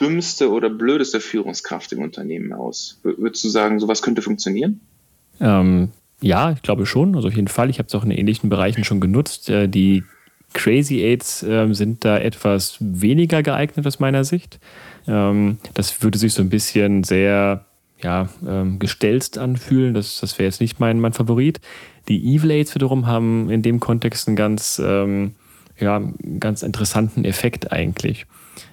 dümmste 0.00 0.50
oder 0.50 0.70
blödeste 0.70 1.20
Führungskraft 1.20 1.92
im 1.92 2.02
Unternehmen 2.02 2.52
aus? 2.52 3.00
Würdest 3.02 3.44
du 3.44 3.48
sagen, 3.48 3.80
sowas 3.80 4.02
könnte 4.02 4.22
funktionieren? 4.22 4.80
Ähm, 5.40 5.90
ja, 6.20 6.52
ich 6.52 6.62
glaube 6.62 6.86
schon. 6.86 7.14
Also 7.14 7.28
auf 7.28 7.34
jeden 7.34 7.48
Fall. 7.48 7.70
Ich 7.70 7.78
habe 7.78 7.86
es 7.88 7.94
auch 7.94 8.04
in 8.04 8.10
ähnlichen 8.10 8.50
Bereichen 8.50 8.84
schon 8.84 9.00
genutzt. 9.00 9.48
Äh, 9.48 9.68
die 9.68 10.04
Crazy 10.54 11.02
Aids 11.02 11.42
äh, 11.42 11.72
sind 11.72 12.04
da 12.04 12.18
etwas 12.18 12.76
weniger 12.80 13.42
geeignet 13.42 13.86
aus 13.86 14.00
meiner 14.00 14.24
Sicht. 14.24 14.58
Ähm, 15.06 15.58
das 15.74 16.02
würde 16.02 16.18
sich 16.18 16.32
so 16.32 16.42
ein 16.42 16.48
bisschen 16.48 17.04
sehr 17.04 17.66
ja, 18.02 18.28
ähm, 18.46 18.78
gestelzt 18.78 19.38
anfühlen. 19.38 19.94
Das, 19.94 20.20
das 20.20 20.38
wäre 20.38 20.46
jetzt 20.46 20.60
nicht 20.60 20.80
mein, 20.80 21.00
mein 21.00 21.12
Favorit. 21.12 21.60
Die 22.08 22.34
Evil 22.34 22.50
Aids 22.50 22.74
wiederum 22.74 23.06
haben 23.06 23.50
in 23.50 23.62
dem 23.62 23.80
Kontext 23.80 24.28
einen 24.28 24.36
ganz, 24.36 24.80
ähm, 24.82 25.34
ja, 25.80 26.02
ganz 26.40 26.62
interessanten 26.62 27.24
Effekt 27.24 27.72
eigentlich. 27.72 28.26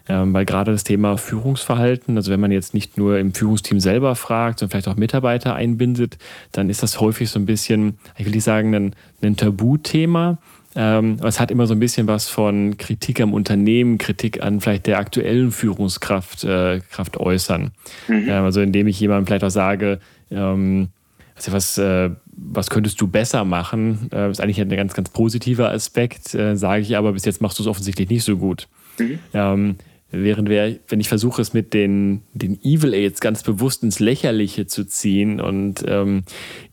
Ähm, 0.08 0.34
weil 0.34 0.46
gerade 0.46 0.72
das 0.72 0.84
Thema 0.84 1.18
Führungsverhalten, 1.18 2.18
also 2.18 2.32
wenn 2.32 2.40
man 2.40 2.52
jetzt 2.52 2.74
nicht 2.74 2.98
nur 2.98 3.18
im 3.18 3.34
Führungsteam 3.34 3.80
selber 3.80 4.16
fragt, 4.16 4.60
sondern 4.60 4.72
vielleicht 4.72 4.88
auch 4.88 5.00
Mitarbeiter 5.00 5.56
einbindet, 5.56 6.18
dann 6.52 6.70
ist 6.70 6.84
das 6.84 7.00
häufig 7.00 7.30
so 7.30 7.40
ein 7.40 7.46
bisschen, 7.46 7.98
ich 8.18 8.26
will 8.26 8.34
nicht 8.34 8.44
sagen, 8.44 8.74
ein, 8.74 8.96
ein 9.22 9.36
Tabuthema, 9.36 10.38
ähm, 10.76 11.18
es 11.24 11.40
hat 11.40 11.52
immer 11.52 11.68
so 11.68 11.74
ein 11.74 11.80
bisschen 11.80 12.08
was 12.08 12.28
von 12.28 12.78
Kritik 12.78 13.22
am 13.22 13.34
Unternehmen, 13.34 13.98
Kritik 13.98 14.44
an 14.44 14.60
vielleicht 14.60 14.88
der 14.88 15.00
aktuellen 15.00 15.52
Führungskraft 15.52 16.44
äh, 16.44 16.82
Kraft 16.92 17.18
äußern. 17.18 17.72
Mhm. 18.08 18.28
Ähm, 18.28 18.44
also 18.44 18.62
indem 18.62 18.88
ich 18.88 19.00
jemandem 19.00 19.26
vielleicht 19.26 19.46
auch 19.46 19.50
sage, 19.50 20.00
ähm, 20.32 20.90
also 21.36 21.52
was, 21.52 21.78
äh, 21.78 22.12
was 22.28 22.70
könntest 22.70 23.00
du 23.02 23.08
besser 23.08 23.44
machen? 23.44 24.10
Äh, 24.12 24.32
ist 24.32 24.42
eigentlich 24.42 24.62
ein 24.62 24.70
ganz, 24.70 24.94
ganz 24.94 25.10
positiver 25.10 25.72
Aspekt, 25.72 26.34
äh, 26.34 26.56
sage 26.56 26.82
ich 26.82 26.96
aber, 26.96 27.14
bis 27.14 27.26
jetzt 27.26 27.42
machst 27.42 27.60
du 27.60 27.64
es 27.64 27.68
offensichtlich 27.68 28.10
nicht 28.10 28.24
so 28.24 28.38
gut. 28.38 28.68
Mhm. 28.98 29.20
Ähm, 29.34 29.76
während 30.12 30.48
wir, 30.48 30.78
wenn 30.88 31.00
ich 31.00 31.10
versuche, 31.10 31.42
es 31.42 31.54
mit 31.54 31.74
den, 31.74 32.22
den 32.34 32.58
Evil 32.64 32.94
Aids 32.94 33.20
ganz 33.20 33.44
bewusst 33.44 33.84
ins 33.84 34.00
Lächerliche 34.00 34.66
zu 34.66 34.86
ziehen 34.86 35.42
und 35.42 35.84
ähm, 35.88 36.24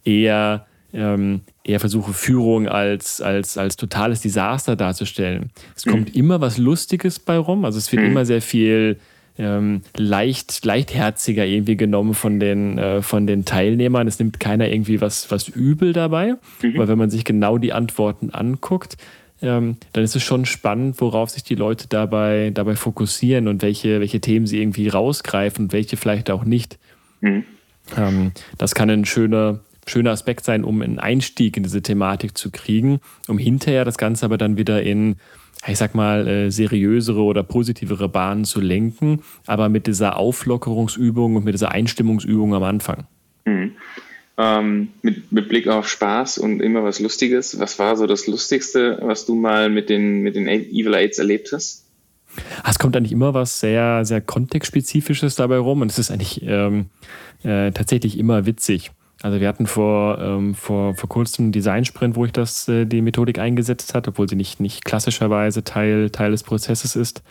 eher 0.05 0.67
ähm, 0.95 1.41
eher 1.65 1.81
versuche, 1.81 2.13
Führung 2.13 2.69
als, 2.69 3.23
als, 3.23 3.57
als 3.57 3.77
totales 3.77 4.21
Desaster 4.21 4.77
darzustellen. 4.77 5.51
Es 5.75 5.85
kommt 5.85 6.15
mhm. 6.15 6.21
immer 6.21 6.41
was 6.41 6.59
Lustiges 6.59 7.19
bei 7.19 7.39
rum, 7.39 7.65
also 7.65 7.79
es 7.79 7.91
wird 7.91 8.03
mhm. 8.03 8.11
immer 8.11 8.27
sehr 8.27 8.43
viel 8.43 8.99
ähm, 9.39 9.83
leicht, 9.97 10.65
leichtherziger 10.65 11.45
irgendwie 11.47 11.77
genommen 11.77 12.15
von 12.15 12.39
den, 12.39 12.79
äh, 12.79 13.03
von 13.03 13.27
den 13.27 13.45
Teilnehmern. 13.45 14.07
Es 14.07 14.19
nimmt 14.19 14.41
keiner 14.41 14.69
irgendwie 14.69 15.01
was, 15.01 15.31
was 15.31 15.49
übel 15.49 15.93
dabei, 15.93 16.35
mhm. 16.63 16.77
weil 16.77 16.89
wenn 16.89 16.99
man 16.99 17.11
sich 17.11 17.25
genau 17.25 17.59
die 17.59 17.73
Antworten 17.73 18.31
anguckt, 18.31 18.97
ähm, 19.41 19.77
dann 19.93 20.05
ist 20.05 20.15
es 20.15 20.23
schon 20.23 20.47
spannend, 20.47 21.01
worauf 21.01 21.31
sich 21.31 21.43
die 21.43 21.57
Leute 21.57 21.89
dabei, 21.89 22.51
dabei 22.55 22.77
fokussieren 22.77 23.49
und 23.49 23.63
welche, 23.63 24.01
welche 24.01 24.21
Themen 24.21 24.47
sie 24.47 24.61
irgendwie 24.61 24.89
rausgreifen 24.89 25.67
und 25.67 25.73
welche 25.73 25.97
vielleicht 25.97 26.31
auch 26.31 26.45
nicht. 26.45 26.79
Mhm. 27.21 27.45
Ähm, 27.97 28.33
das 28.59 28.75
kann 28.75 28.89
ein 28.91 29.05
schöner, 29.05 29.61
schöner 29.87 30.11
Aspekt 30.11 30.45
sein, 30.45 30.65
um 30.65 30.81
einen 30.83 30.99
Einstieg 30.99 31.57
in 31.57 31.63
diese 31.63 31.83
Thematik 31.83 32.37
zu 32.37 32.51
kriegen, 32.51 33.01
um 33.29 33.39
hinterher 33.39 33.85
das 33.85 33.99
Ganze 33.99 34.25
aber 34.25 34.39
dann 34.39 34.57
wieder 34.57 34.83
in, 34.83 35.17
ich 35.67 35.79
sag 35.79 35.95
mal, 35.95 36.27
äh, 36.27 36.51
seriösere 36.51 37.23
oder 37.23 37.43
positivere 37.43 38.09
Bahnen 38.09 38.45
zu 38.45 38.61
lenken, 38.61 39.23
aber 39.47 39.69
mit 39.69 39.87
dieser 39.87 40.17
Auflockerungsübung 40.17 41.37
und 41.37 41.45
mit 41.45 41.55
dieser 41.55 41.73
Einstimmungsübung 41.73 42.55
am 42.55 42.63
Anfang. 42.63 43.07
Mhm. 43.45 43.73
Ähm, 44.39 44.89
mit, 45.03 45.31
mit, 45.31 45.49
Blick 45.49 45.69
auf 45.69 45.89
Spaß 45.89 46.39
und 46.39 46.61
immer 46.61 46.83
was 46.85 47.01
Lustiges, 47.01 47.59
was 47.61 47.79
war 47.79 47.97
so 47.97 48.07
das 48.07 48.27
Lustigste, 48.27 48.99
was 49.03 49.27
du 49.27 49.35
mal 49.35 49.69
mit 49.69 49.91
den, 49.91 50.23
mit 50.23 50.37
den 50.37 50.49
Evil 50.49 50.95
Aids 50.95 51.19
erlebt 51.19 51.51
hast? 51.53 51.85
Es 52.67 52.79
kommt 52.79 52.97
eigentlich 52.97 53.13
immer 53.13 53.35
was 53.35 53.61
sehr, 53.61 54.07
sehr 54.07 54.23
kontextspezifisches 54.23 55.35
dabei 55.35 55.59
rum 55.59 55.83
und 55.83 55.91
es 55.91 55.99
ist 55.99 56.11
eigentlich 56.11 56.41
ähm, 56.43 56.87
äh, 57.43 57.73
tatsächlich 57.73 58.19
immer 58.19 58.47
witzig. 58.47 58.91
Also 59.23 59.41
wir 59.41 59.49
hatten 59.49 59.67
vor, 59.67 60.19
ähm, 60.21 60.55
vor, 60.55 60.95
vor 60.95 61.09
kurzem 61.09 61.47
einen 61.47 61.53
Design-Sprint, 61.53 62.17
wo 62.17 62.25
ich 62.25 62.33
das, 62.33 62.69
äh, 62.69 62.85
die 62.87 63.03
Methodik 63.03 63.39
eingesetzt 63.39 63.95
habe, 63.95 64.11
obwohl 64.11 64.29
sie 64.29 64.37
nicht, 64.37 64.61
nicht 64.61 64.85
klassischerweise 64.85 65.63
Teil, 65.63 66.11
Teil 66.11 66.33
des 66.33 66.43
Prozesses 66.43 66.97
ist. 66.97 67.23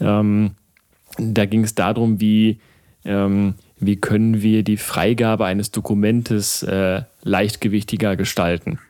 Ähm, 0.00 0.52
da 1.16 1.46
ging 1.46 1.64
es 1.64 1.74
darum, 1.74 2.20
wie, 2.20 2.58
ähm, 3.04 3.54
wie 3.78 3.96
können 3.96 4.42
wir 4.42 4.64
die 4.64 4.76
Freigabe 4.76 5.46
eines 5.46 5.70
Dokumentes 5.70 6.64
äh, 6.64 7.02
leichtgewichtiger 7.22 8.16
gestalten. 8.16 8.80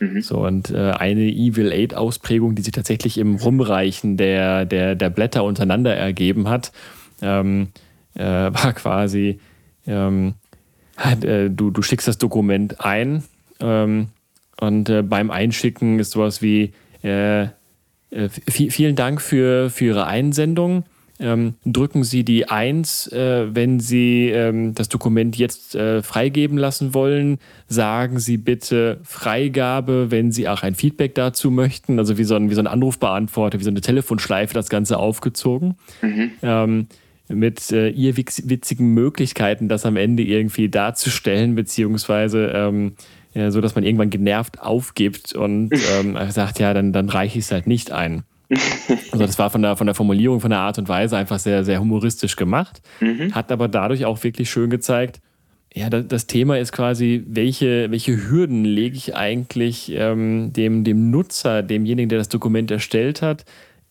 Mhm. 0.00 0.20
So, 0.20 0.44
und 0.44 0.70
äh, 0.70 0.90
eine 0.90 1.30
Evil 1.30 1.72
Aid 1.72 1.94
Ausprägung, 1.94 2.54
die 2.54 2.62
sich 2.62 2.72
tatsächlich 2.72 3.16
im 3.18 3.36
Rumreichen 3.36 4.16
der, 4.16 4.66
der, 4.66 4.94
der 4.94 5.10
Blätter 5.10 5.44
untereinander 5.44 5.96
ergeben 5.96 6.48
hat, 6.48 6.72
ähm, 7.22 7.68
äh, 8.14 8.22
war 8.24 8.72
quasi, 8.74 9.40
ähm, 9.86 10.34
äh, 10.43 10.43
du, 10.96 11.70
du 11.70 11.82
schickst 11.82 12.06
das 12.06 12.18
Dokument 12.18 12.84
ein 12.84 13.24
ähm, 13.60 14.08
und 14.60 14.88
äh, 14.88 15.02
beim 15.02 15.30
Einschicken 15.30 15.98
ist 15.98 16.12
sowas 16.12 16.42
wie 16.42 16.72
äh, 17.02 17.44
äh 17.44 17.48
vielen 18.48 18.96
Dank 18.96 19.20
für, 19.20 19.70
für 19.70 19.86
Ihre 19.86 20.06
Einsendung. 20.06 20.84
Ähm, 21.20 21.54
drücken 21.64 22.02
Sie 22.02 22.24
die 22.24 22.48
1, 22.48 23.12
äh, 23.12 23.54
wenn 23.54 23.78
Sie 23.78 24.30
ähm, 24.30 24.74
das 24.74 24.88
Dokument 24.88 25.36
jetzt 25.36 25.76
äh, 25.76 26.02
freigeben 26.02 26.58
lassen 26.58 26.92
wollen. 26.92 27.38
Sagen 27.68 28.18
Sie 28.18 28.36
bitte 28.36 28.98
Freigabe, 29.04 30.10
wenn 30.10 30.32
Sie 30.32 30.48
auch 30.48 30.62
ein 30.62 30.74
Feedback 30.74 31.14
dazu 31.14 31.52
möchten. 31.52 32.00
Also 32.00 32.18
wie 32.18 32.24
so 32.24 32.34
ein, 32.34 32.50
wie 32.50 32.54
so 32.54 32.60
ein 32.60 32.66
Anrufbeantworter, 32.66 33.60
wie 33.60 33.64
so 33.64 33.70
eine 33.70 33.80
Telefonschleife 33.80 34.54
das 34.54 34.68
Ganze 34.68 34.98
aufgezogen. 34.98 35.76
Mhm. 36.02 36.30
Ähm, 36.42 36.86
mit 37.34 37.70
äh, 37.72 37.88
ihr 37.88 38.16
witzigen 38.16 38.94
Möglichkeiten, 38.94 39.68
das 39.68 39.86
am 39.86 39.96
Ende 39.96 40.22
irgendwie 40.22 40.68
darzustellen, 40.68 41.54
beziehungsweise 41.54 42.52
ähm, 42.54 42.92
ja, 43.34 43.50
so, 43.50 43.60
dass 43.60 43.74
man 43.74 43.84
irgendwann 43.84 44.10
genervt 44.10 44.60
aufgibt 44.60 45.34
und 45.34 45.70
ähm, 45.98 46.16
sagt, 46.30 46.58
ja, 46.58 46.72
dann, 46.72 46.92
dann 46.92 47.08
reiche 47.08 47.38
ich 47.38 47.44
es 47.44 47.52
halt 47.52 47.66
nicht 47.66 47.90
ein. 47.92 48.22
Also 49.10 49.26
das 49.26 49.38
war 49.38 49.48
von 49.48 49.62
der, 49.62 49.76
von 49.76 49.86
der 49.86 49.94
Formulierung, 49.94 50.40
von 50.40 50.50
der 50.50 50.58
Art 50.58 50.76
und 50.76 50.88
Weise 50.88 51.16
einfach 51.16 51.38
sehr, 51.38 51.64
sehr 51.64 51.80
humoristisch 51.80 52.34
gemacht, 52.34 52.82
mhm. 53.00 53.32
hat 53.32 53.52
aber 53.52 53.68
dadurch 53.68 54.04
auch 54.04 54.22
wirklich 54.24 54.50
schön 54.50 54.70
gezeigt, 54.70 55.20
ja, 55.72 55.90
das 55.90 56.28
Thema 56.28 56.58
ist 56.58 56.70
quasi, 56.70 57.24
welche, 57.26 57.90
welche 57.90 58.28
Hürden 58.30 58.64
lege 58.64 58.96
ich 58.96 59.16
eigentlich 59.16 59.92
ähm, 59.92 60.52
dem, 60.52 60.84
dem 60.84 61.10
Nutzer, 61.10 61.62
demjenigen, 61.64 62.08
der 62.08 62.18
das 62.18 62.28
Dokument 62.28 62.70
erstellt 62.70 63.22
hat, 63.22 63.44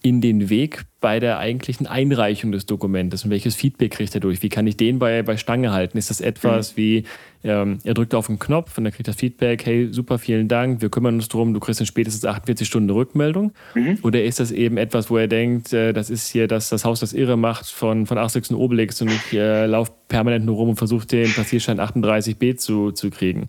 in 0.04 0.20
den 0.20 0.50
Weg 0.50 0.84
bei 1.00 1.22
der 1.22 1.40
eigentlichen 1.40 1.88
Einreichung 1.88 2.52
des 2.52 2.66
Dokumentes 2.66 3.24
und 3.24 3.32
welches 3.32 3.56
Feedback 3.56 3.94
kriegt 3.94 4.14
er 4.14 4.20
durch? 4.20 4.44
Wie 4.44 4.50
kann 4.50 4.68
ich 4.68 4.76
den 4.76 5.00
bei, 5.00 5.24
bei 5.24 5.38
Stange 5.38 5.72
halten? 5.72 5.98
Ist 5.98 6.10
das 6.10 6.20
etwas 6.20 6.74
mhm. 6.74 6.78
wie, 6.78 7.04
ähm, 7.46 7.80
er 7.86 7.94
drückt 7.94 8.14
auf 8.14 8.28
den 8.28 8.38
Knopf 8.38 8.78
und 8.78 8.86
er 8.86 8.92
kriegt 8.92 9.08
das 9.08 9.16
Feedback, 9.16 9.66
hey, 9.66 9.88
super, 9.92 10.20
vielen 10.20 10.50
Dank, 10.50 10.82
wir 10.82 10.90
kümmern 10.90 11.16
uns 11.16 11.30
drum, 11.30 11.54
du 11.54 11.62
kriegst 11.62 11.80
in 11.80 11.86
spätestens 11.86 12.26
48 12.26 12.68
Stunden 12.68 12.90
Rückmeldung? 12.90 13.54
Mhm. 13.76 14.00
Oder 14.04 14.26
ist 14.26 14.42
das 14.42 14.52
eben 14.52 14.76
etwas, 14.76 15.10
wo 15.10 15.18
er 15.18 15.30
denkt, 15.30 15.72
äh, 15.72 15.94
das 15.94 16.10
ist 16.10 16.28
hier 16.28 16.50
das, 16.50 16.68
das 16.68 16.84
Haus, 16.84 17.00
das 17.00 17.14
Irre 17.14 17.38
macht 17.38 17.66
von, 17.68 18.06
von 18.06 18.18
Asterix 18.18 18.52
und 18.52 18.58
Obelix 18.58 19.02
und 19.02 19.10
ich 19.10 19.34
äh, 19.34 19.66
laufe 19.66 19.94
permanent 20.10 20.46
nur 20.46 20.58
rum 20.58 20.70
und 20.70 20.76
versuche 20.76 21.08
den 21.08 21.32
Passierschein 21.32 21.80
38b 21.80 22.58
zu, 22.58 22.92
zu 22.92 23.10
kriegen? 23.10 23.48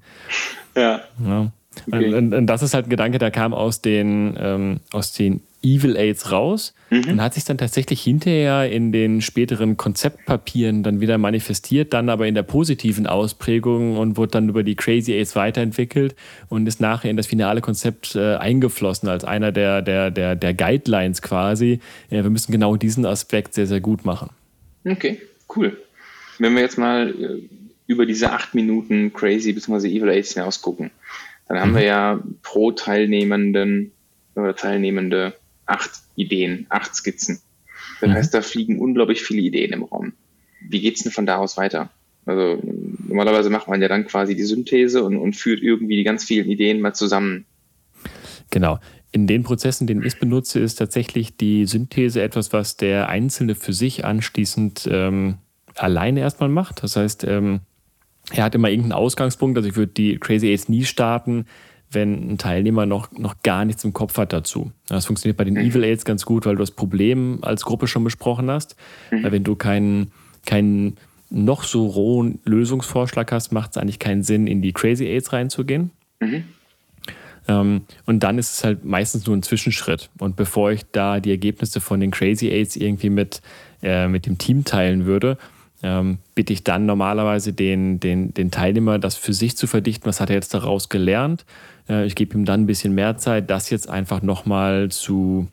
Ja. 0.77 1.01
ja. 1.27 1.53
Okay. 1.89 2.15
Und, 2.15 2.33
und, 2.33 2.47
das 2.47 2.63
ist 2.63 2.75
halt 2.75 2.87
ein 2.87 2.91
Gedanke, 2.91 3.19
der 3.19 3.33
kam 3.33 3.53
aus 3.53 3.83
den, 3.83 4.37
ähm, 4.39 4.81
aus 4.93 5.13
den 5.13 5.41
Evil 5.65 5.97
Aids 5.97 6.31
raus 6.31 6.75
mhm. 6.91 7.05
und 7.09 7.23
hat 7.23 7.35
sich 7.35 7.45
dann 7.45 7.59
tatsächlich 7.59 8.03
hinterher 8.03 8.71
in 8.71 8.93
den 8.93 9.21
späteren 9.21 9.77
Konzeptpapieren 9.77 10.83
dann 10.83 11.01
wieder 11.01 11.19
manifestiert, 11.19 11.93
dann 11.93 12.09
aber 12.09 12.27
in 12.27 12.35
der 12.35 12.43
positiven 12.43 13.07
Ausprägung 13.07 13.97
und 13.97 14.17
wurde 14.17 14.33
dann 14.33 14.49
über 14.49 14.63
die 14.63 14.77
Crazy 14.77 15.13
Aids 15.13 15.35
weiterentwickelt 15.35 16.15
und 16.49 16.67
ist 16.67 16.81
nachher 16.81 17.11
in 17.11 17.17
das 17.17 17.27
finale 17.27 17.61
Konzept 17.61 18.15
äh, 18.15 18.37
eingeflossen 18.37 19.09
als 19.09 19.25
einer 19.25 19.53
der, 19.53 19.83
der, 19.83 20.11
der, 20.11 20.37
der 20.37 20.55
Guidelines 20.55 21.23
quasi. 21.23 21.81
Ja, 22.11 22.23
wir 22.23 22.31
müssen 22.31 22.53
genau 22.53 22.77
diesen 22.77 23.07
Aspekt 23.07 23.55
sehr, 23.55 23.67
sehr 23.67 23.81
gut 23.81 24.05
machen. 24.05 24.31
Okay, 24.85 25.21
cool. 25.57 25.77
Wenn 26.39 26.55
wir 26.55 26.63
jetzt 26.63 26.79
mal 26.79 27.09
äh, 27.11 27.49
über 27.87 28.07
diese 28.07 28.31
acht 28.31 28.55
Minuten 28.55 29.13
Crazy 29.13 29.53
bzw. 29.53 29.89
Evil 29.89 30.09
Aids 30.09 30.35
hinaus 30.35 30.61
gucken, 30.61 30.91
dann 31.49 31.61
haben 31.61 31.73
mhm. 31.73 31.77
wir 31.77 31.85
ja 31.85 32.21
pro 32.43 32.73
Teilnehmenden 32.73 33.93
oder 34.35 34.55
Teilnehmende 34.57 35.35
acht 35.67 35.91
Ideen, 36.17 36.67
acht 36.69 36.95
Skizzen. 36.95 37.41
Das 38.01 38.11
mhm. 38.11 38.15
heißt, 38.15 38.35
da 38.35 38.43
fliegen 38.43 38.79
unglaublich 38.79 39.23
viele 39.23 39.43
Ideen 39.43 39.73
im 39.73 39.83
Raum. 39.85 40.13
Wie 40.69 40.81
geht's 40.81 41.03
denn 41.03 41.13
von 41.13 41.27
da 41.27 41.37
aus 41.37 41.57
weiter? 41.57 41.91
Also 42.27 42.59
normalerweise 43.07 43.51
macht 43.51 43.69
man 43.69 43.83
ja 43.83 43.89
dann 43.89 44.07
quasi 44.07 44.35
die 44.35 44.45
Synthese 44.45 45.05
und, 45.05 45.17
und 45.17 45.35
führt 45.37 45.63
irgendwie 45.63 45.97
die 45.97 46.05
ganz 46.05 46.25
vielen 46.25 46.51
Ideen 46.51 46.81
mal 46.81 46.95
zusammen. 46.95 47.45
Genau. 48.51 48.79
In 49.13 49.27
den 49.27 49.43
Prozessen, 49.43 49.87
den 49.87 50.03
ich 50.03 50.19
benutze, 50.19 50.59
ist 50.59 50.77
tatsächlich 50.77 51.37
die 51.37 51.67
Synthese 51.67 52.23
etwas, 52.23 52.53
was 52.53 52.77
der 52.77 53.09
Einzelne 53.09 53.55
für 53.55 53.73
sich 53.73 54.05
anschließend 54.05 54.89
ähm, 54.91 55.39
alleine 55.77 56.21
erstmal 56.21 56.49
macht. 56.49 56.83
Das 56.83 56.97
heißt, 56.97 57.25
ähm, 57.25 57.61
er 58.33 58.45
hat 58.45 58.55
immer 58.55 58.71
irgendeinen 58.71 58.93
Ausgangspunkt. 58.93 59.57
Also 59.57 59.69
ich 59.69 59.77
würde 59.77 59.93
die 59.93 60.19
Crazy 60.19 60.49
Aids 60.49 60.69
nie 60.69 60.85
starten, 60.85 61.47
wenn 61.95 62.33
ein 62.33 62.39
Teilnehmer 62.39 62.87
noch, 62.87 63.13
noch 63.13 63.37
gar 63.43 63.65
nichts 63.65 63.85
im 63.85 63.93
Kopf 63.93 64.17
hat 64.19 64.33
dazu. 64.33 64.73
Das 64.89 65.07
funktioniert 65.07 65.37
bei 65.37 65.45
den 65.45 65.55
mhm. 65.55 65.61
Evil 65.61 65.85
Aids 65.85 66.05
ganz 66.05 66.25
gut, 66.25 66.47
weil 66.47 66.57
du 66.57 66.61
das 66.61 66.71
Problem 66.71 67.39
als 67.43 67.65
Gruppe 67.65 67.87
schon 67.87 68.05
besprochen 68.05 68.51
hast. 68.51 68.77
Mhm. 69.11 69.25
Weil 69.25 69.33
wenn 69.33 69.45
du 69.45 69.55
keinen, 69.55 70.13
keinen 70.47 70.97
noch 71.31 71.65
so 71.65 71.87
rohen 71.87 72.41
Lösungsvorschlag 72.45 73.33
hast, 73.33 73.53
macht 73.53 73.73
es 73.73 73.77
eigentlich 73.77 73.99
keinen 73.99 74.23
Sinn, 74.23 74.47
in 74.47 74.63
die 74.63 74.73
Crazy 74.73 75.07
Aids 75.07 75.33
reinzugehen. 75.33 75.91
Mhm. 76.21 76.45
Ähm, 77.47 77.83
und 78.07 78.23
dann 78.23 78.39
ist 78.39 78.53
es 78.53 78.65
halt 78.65 78.85
meistens 78.85 79.27
nur 79.27 79.37
ein 79.37 79.43
Zwischenschritt. 79.43 80.11
Und 80.19 80.37
bevor 80.37 80.71
ich 80.73 80.85
da 80.93 81.21
die 81.21 81.31
Ergebnisse 81.31 81.81
von 81.81 82.01
den 82.01 82.11
Crazy 82.11 82.49
Aids 82.49 82.77
irgendwie 82.77 83.11
mit, 83.11 83.43
äh, 83.83 84.09
mit 84.09 84.27
dem 84.27 84.39
Team 84.39 84.65
teilen 84.65 85.07
würde, 85.07 85.39
ähm, 85.83 86.19
bitte 86.35 86.55
ich 86.55 86.65
dann 86.65 86.87
normalerweise 86.87 87.53
den, 87.53 88.01
den, 88.01 88.33
den 88.33 88.51
Teilnehmer, 88.51 88.99
das 88.99 89.17
für 89.17 89.35
sich 89.35 89.57
zu 89.57 89.67
verdichten, 89.67 90.07
was 90.07 90.21
hat 90.21 90.31
er 90.31 90.37
jetzt 90.37 90.55
daraus 90.55 90.89
gelernt. 90.89 91.45
Äh, 91.89 92.07
ich 92.07 92.15
gebe 92.15 92.37
ihm 92.37 92.45
dann 92.45 92.63
ein 92.63 92.67
bisschen 92.67 92.95
mehr 92.95 93.17
Zeit, 93.17 93.51
das 93.51 93.71
jetzt 93.71 93.89
einfach 93.89 94.23
nochmal 94.23 94.91
zu 94.91 95.49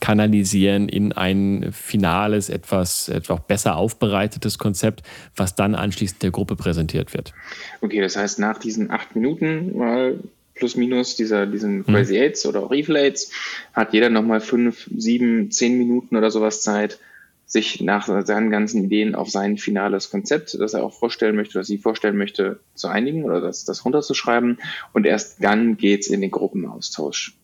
kanalisieren 0.00 0.88
in 0.88 1.12
ein 1.12 1.70
finales, 1.72 2.50
etwas, 2.50 3.08
etwas 3.08 3.40
besser 3.46 3.76
aufbereitetes 3.76 4.58
Konzept, 4.58 5.02
was 5.34 5.54
dann 5.54 5.74
anschließend 5.74 6.22
der 6.22 6.30
Gruppe 6.30 6.56
präsentiert 6.56 7.14
wird. 7.14 7.32
Okay, 7.80 8.00
das 8.00 8.16
heißt, 8.16 8.38
nach 8.38 8.58
diesen 8.58 8.90
acht 8.90 9.14
Minuten 9.16 9.76
mal 9.76 10.18
plus 10.54 10.76
minus 10.76 11.16
dieser, 11.16 11.46
diesen 11.46 11.78
mhm. 11.78 11.84
Crazy. 11.84 12.18
Aids 12.18 12.44
oder 12.44 12.64
auch 12.64 12.70
Refill 12.70 12.96
Aids, 12.96 13.30
hat 13.72 13.94
jeder 13.94 14.10
nochmal 14.10 14.40
fünf, 14.40 14.88
sieben, 14.94 15.50
zehn 15.50 15.78
Minuten 15.78 16.16
oder 16.16 16.30
sowas 16.30 16.62
Zeit, 16.62 16.98
sich 17.48 17.80
nach 17.80 18.06
seinen 18.26 18.50
ganzen 18.50 18.84
Ideen 18.84 19.14
auf 19.14 19.30
sein 19.30 19.56
finales 19.56 20.10
Konzept, 20.10 20.56
das 20.60 20.74
er 20.74 20.84
auch 20.84 20.92
vorstellen 20.92 21.34
möchte 21.34 21.56
oder 21.56 21.64
sie 21.64 21.78
vorstellen 21.78 22.18
möchte, 22.18 22.60
zu 22.74 22.88
einigen 22.88 23.24
oder 23.24 23.40
das, 23.40 23.64
das 23.64 23.86
runterzuschreiben. 23.86 24.58
Und 24.92 25.06
erst 25.06 25.42
dann 25.42 25.78
geht's 25.78 26.08
in 26.08 26.20
den 26.20 26.30
Gruppenaustausch. 26.30 27.34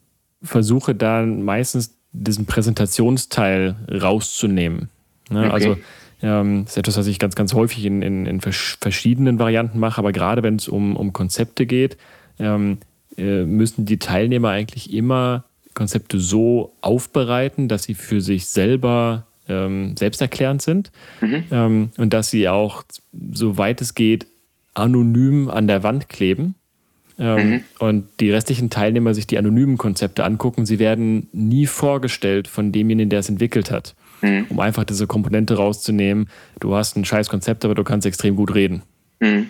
Versuche 0.42 0.94
dann 0.94 1.42
meistens 1.42 1.96
diesen 2.12 2.44
Präsentationsteil 2.44 3.76
rauszunehmen. 3.90 4.90
Ne? 5.30 5.44
Okay. 5.46 5.50
Also 5.50 5.76
ähm, 6.20 6.64
das 6.64 6.72
ist 6.72 6.78
etwas, 6.78 6.96
was 6.98 7.06
ich 7.06 7.18
ganz, 7.18 7.34
ganz 7.34 7.54
häufig 7.54 7.86
in, 7.86 8.02
in, 8.02 8.26
in 8.26 8.42
verschiedenen 8.42 9.38
Varianten 9.38 9.78
mache, 9.78 9.98
aber 9.98 10.12
gerade 10.12 10.42
wenn 10.42 10.56
es 10.56 10.68
um, 10.68 10.96
um 10.96 11.14
Konzepte 11.14 11.64
geht, 11.64 11.96
ähm, 12.38 12.76
äh, 13.16 13.44
müssen 13.44 13.86
die 13.86 13.98
Teilnehmer 13.98 14.50
eigentlich 14.50 14.92
immer 14.92 15.44
Konzepte 15.72 16.20
so 16.20 16.74
aufbereiten, 16.82 17.68
dass 17.68 17.84
sie 17.84 17.94
für 17.94 18.20
sich 18.20 18.46
selber 18.46 19.26
ähm, 19.48 19.96
selbsterklärend 19.96 20.62
sind 20.62 20.90
mhm. 21.20 21.44
ähm, 21.50 21.90
und 21.96 22.12
dass 22.12 22.30
sie 22.30 22.48
auch, 22.48 22.84
soweit 23.32 23.80
es 23.80 23.94
geht, 23.94 24.26
anonym 24.74 25.48
an 25.48 25.66
der 25.66 25.82
Wand 25.82 26.08
kleben. 26.08 26.54
Ähm, 27.16 27.50
mhm. 27.50 27.60
Und 27.78 28.08
die 28.20 28.30
restlichen 28.30 28.70
Teilnehmer 28.70 29.14
sich 29.14 29.26
die 29.26 29.38
anonymen 29.38 29.78
Konzepte 29.78 30.24
angucken. 30.24 30.66
Sie 30.66 30.80
werden 30.80 31.28
nie 31.32 31.66
vorgestellt 31.66 32.48
von 32.48 32.72
demjenigen, 32.72 33.08
der 33.08 33.20
es 33.20 33.28
entwickelt 33.28 33.70
hat, 33.70 33.94
mhm. 34.20 34.46
um 34.48 34.58
einfach 34.58 34.84
diese 34.84 35.06
Komponente 35.06 35.54
rauszunehmen. 35.54 36.28
Du 36.58 36.74
hast 36.74 36.96
ein 36.96 37.04
scheiß 37.04 37.28
Konzept, 37.28 37.64
aber 37.64 37.76
du 37.76 37.84
kannst 37.84 38.06
extrem 38.06 38.34
gut 38.34 38.54
reden. 38.54 38.82
Mhm. 39.20 39.48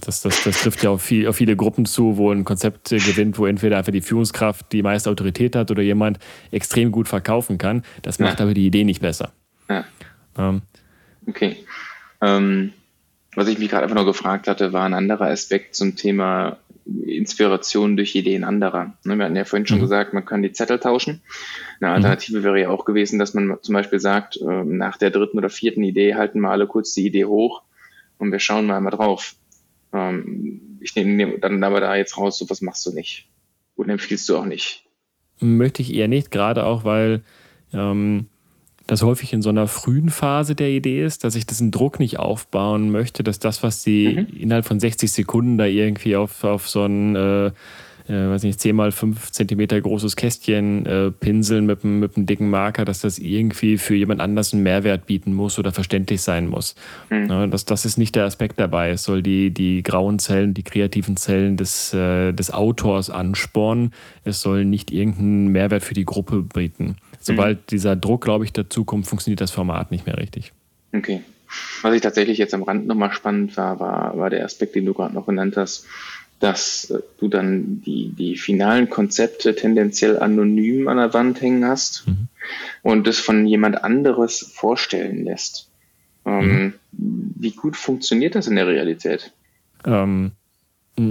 Das, 0.00 0.20
das, 0.20 0.42
das, 0.42 0.62
trifft 0.62 0.82
ja 0.82 0.90
auf, 0.90 1.02
viel, 1.02 1.28
auf, 1.28 1.36
viele 1.36 1.56
Gruppen 1.56 1.86
zu, 1.86 2.16
wo 2.16 2.30
ein 2.30 2.44
Konzept 2.44 2.90
gewinnt, 2.90 3.38
wo 3.38 3.46
entweder 3.46 3.78
einfach 3.78 3.92
die 3.92 4.00
Führungskraft 4.00 4.72
die 4.72 4.82
meiste 4.82 5.08
Autorität 5.08 5.56
hat 5.56 5.70
oder 5.70 5.82
jemand 5.82 6.18
extrem 6.50 6.92
gut 6.92 7.08
verkaufen 7.08 7.58
kann. 7.58 7.84
Das 8.02 8.18
macht 8.18 8.38
ja. 8.38 8.44
aber 8.44 8.54
die 8.54 8.66
Idee 8.66 8.84
nicht 8.84 9.00
besser. 9.00 9.32
Ja. 9.68 9.84
Ähm. 10.36 10.62
Okay. 11.26 11.56
Ähm, 12.20 12.72
was 13.34 13.48
ich 13.48 13.58
mich 13.58 13.70
gerade 13.70 13.84
einfach 13.84 13.96
noch 13.96 14.04
gefragt 14.04 14.46
hatte, 14.46 14.72
war 14.72 14.84
ein 14.84 14.94
anderer 14.94 15.28
Aspekt 15.28 15.74
zum 15.74 15.96
Thema 15.96 16.58
Inspiration 17.06 17.96
durch 17.96 18.14
Ideen 18.14 18.44
anderer. 18.44 18.92
Ne, 19.04 19.16
wir 19.16 19.24
hatten 19.24 19.36
ja 19.36 19.44
vorhin 19.44 19.66
schon 19.66 19.78
mhm. 19.78 19.82
gesagt, 19.82 20.12
man 20.12 20.26
kann 20.26 20.42
die 20.42 20.52
Zettel 20.52 20.78
tauschen. 20.78 21.22
Eine. 21.80 21.92
Alternative 21.92 22.40
mhm. 22.40 22.44
wäre 22.44 22.60
ja 22.60 22.68
auch 22.68 22.84
gewesen, 22.84 23.18
dass 23.18 23.32
man 23.32 23.56
zum 23.62 23.72
Beispiel 23.72 24.00
sagt, 24.00 24.38
ähm, 24.40 24.76
nach 24.76 24.98
der 24.98 25.10
dritten 25.10 25.38
oder 25.38 25.48
vierten 25.48 25.82
Idee 25.82 26.14
halten 26.14 26.40
wir 26.40 26.50
alle 26.50 26.66
kurz 26.66 26.92
die 26.92 27.06
Idee 27.06 27.24
hoch 27.24 27.62
und 28.18 28.32
wir 28.32 28.38
schauen 28.38 28.66
mal 28.66 28.80
mal 28.80 28.90
drauf. 28.90 29.34
Ähm, 29.92 30.78
ich 30.80 30.94
nehme 30.96 31.38
dann 31.38 31.62
aber 31.64 31.80
da 31.80 31.96
jetzt 31.96 32.16
raus, 32.18 32.38
so 32.38 32.48
was 32.50 32.60
machst 32.60 32.84
du 32.86 32.92
nicht. 32.92 33.28
Und 33.76 33.88
empfiehlst 33.88 34.28
du 34.28 34.36
auch 34.36 34.44
nicht. 34.44 34.84
Möchte 35.40 35.82
ich 35.82 35.92
eher 35.94 36.08
nicht, 36.08 36.30
gerade 36.30 36.64
auch, 36.64 36.84
weil 36.84 37.22
ähm, 37.72 38.26
das 38.86 39.02
häufig 39.02 39.32
in 39.32 39.42
so 39.42 39.48
einer 39.48 39.66
frühen 39.66 40.10
Phase 40.10 40.54
der 40.54 40.70
Idee 40.70 41.04
ist, 41.04 41.24
dass 41.24 41.34
ich 41.34 41.46
diesen 41.46 41.70
Druck 41.70 41.98
nicht 41.98 42.18
aufbauen 42.18 42.90
möchte, 42.90 43.24
dass 43.24 43.38
das, 43.38 43.62
was 43.62 43.82
sie 43.82 44.26
mhm. 44.30 44.36
innerhalb 44.40 44.66
von 44.66 44.78
60 44.78 45.10
Sekunden 45.10 45.58
da 45.58 45.64
irgendwie 45.64 46.16
auf, 46.16 46.44
auf 46.44 46.68
so 46.68 46.84
ein 46.84 47.16
äh, 47.16 47.50
äh, 48.08 48.12
weiß 48.12 48.42
nicht, 48.42 48.60
10 48.60 48.76
mal 48.76 48.92
5 48.92 49.32
Zentimeter 49.32 49.80
großes 49.80 50.16
Kästchen 50.16 50.84
äh, 50.86 51.10
pinseln 51.10 51.66
mit, 51.66 51.84
mit 51.84 52.16
einem 52.16 52.26
dicken 52.26 52.50
Marker, 52.50 52.84
dass 52.84 53.00
das 53.00 53.18
irgendwie 53.18 53.78
für 53.78 53.94
jemand 53.94 54.20
anders 54.20 54.52
einen 54.52 54.62
Mehrwert 54.62 55.06
bieten 55.06 55.32
muss 55.32 55.58
oder 55.58 55.72
verständlich 55.72 56.20
sein 56.22 56.48
muss. 56.48 56.74
Mhm. 57.10 57.26
Ja, 57.28 57.46
das, 57.46 57.64
das 57.64 57.84
ist 57.84 57.96
nicht 57.96 58.14
der 58.14 58.24
Aspekt 58.24 58.58
dabei. 58.58 58.90
Es 58.90 59.04
soll 59.04 59.22
die, 59.22 59.50
die 59.50 59.82
grauen 59.82 60.18
Zellen, 60.18 60.54
die 60.54 60.62
kreativen 60.62 61.16
Zellen 61.16 61.56
des, 61.56 61.94
äh, 61.94 62.32
des 62.32 62.52
Autors 62.52 63.10
anspornen. 63.10 63.92
Es 64.24 64.40
soll 64.40 64.64
nicht 64.64 64.90
irgendeinen 64.90 65.48
Mehrwert 65.48 65.82
für 65.82 65.94
die 65.94 66.04
Gruppe 66.04 66.42
bieten. 66.42 66.96
Sobald 67.20 67.58
mhm. 67.58 67.66
dieser 67.70 67.96
Druck, 67.96 68.24
glaube 68.24 68.44
ich, 68.44 68.52
dazukommt, 68.52 69.06
funktioniert 69.06 69.40
das 69.40 69.50
Format 69.50 69.90
nicht 69.90 70.06
mehr 70.06 70.18
richtig. 70.18 70.52
Okay. 70.92 71.22
Was 71.82 71.94
ich 71.94 72.00
tatsächlich 72.00 72.38
jetzt 72.38 72.54
am 72.54 72.62
Rand 72.62 72.86
nochmal 72.86 73.12
spannend 73.12 73.56
war, 73.56 73.78
war, 73.80 74.18
war 74.18 74.30
der 74.30 74.44
Aspekt, 74.44 74.74
den 74.74 74.86
du 74.86 74.94
gerade 74.94 75.14
noch 75.14 75.26
genannt 75.26 75.56
hast, 75.56 75.86
dass 76.44 76.90
äh, 76.90 77.00
du 77.18 77.28
dann 77.28 77.80
die, 77.80 78.10
die 78.10 78.36
finalen 78.36 78.90
Konzepte 78.90 79.56
tendenziell 79.56 80.18
anonym 80.18 80.88
an 80.88 80.98
der 80.98 81.14
Wand 81.14 81.40
hängen 81.40 81.64
hast 81.64 82.06
mhm. 82.06 82.28
und 82.82 83.06
das 83.06 83.18
von 83.18 83.46
jemand 83.46 83.82
anderes 83.82 84.52
vorstellen 84.54 85.24
lässt. 85.24 85.70
Ähm, 86.26 86.48
mhm. 86.48 86.74
Wie 86.92 87.52
gut 87.52 87.76
funktioniert 87.76 88.34
das 88.34 88.46
in 88.46 88.56
der 88.56 88.66
Realität? 88.66 89.32
Ähm, 89.86 90.32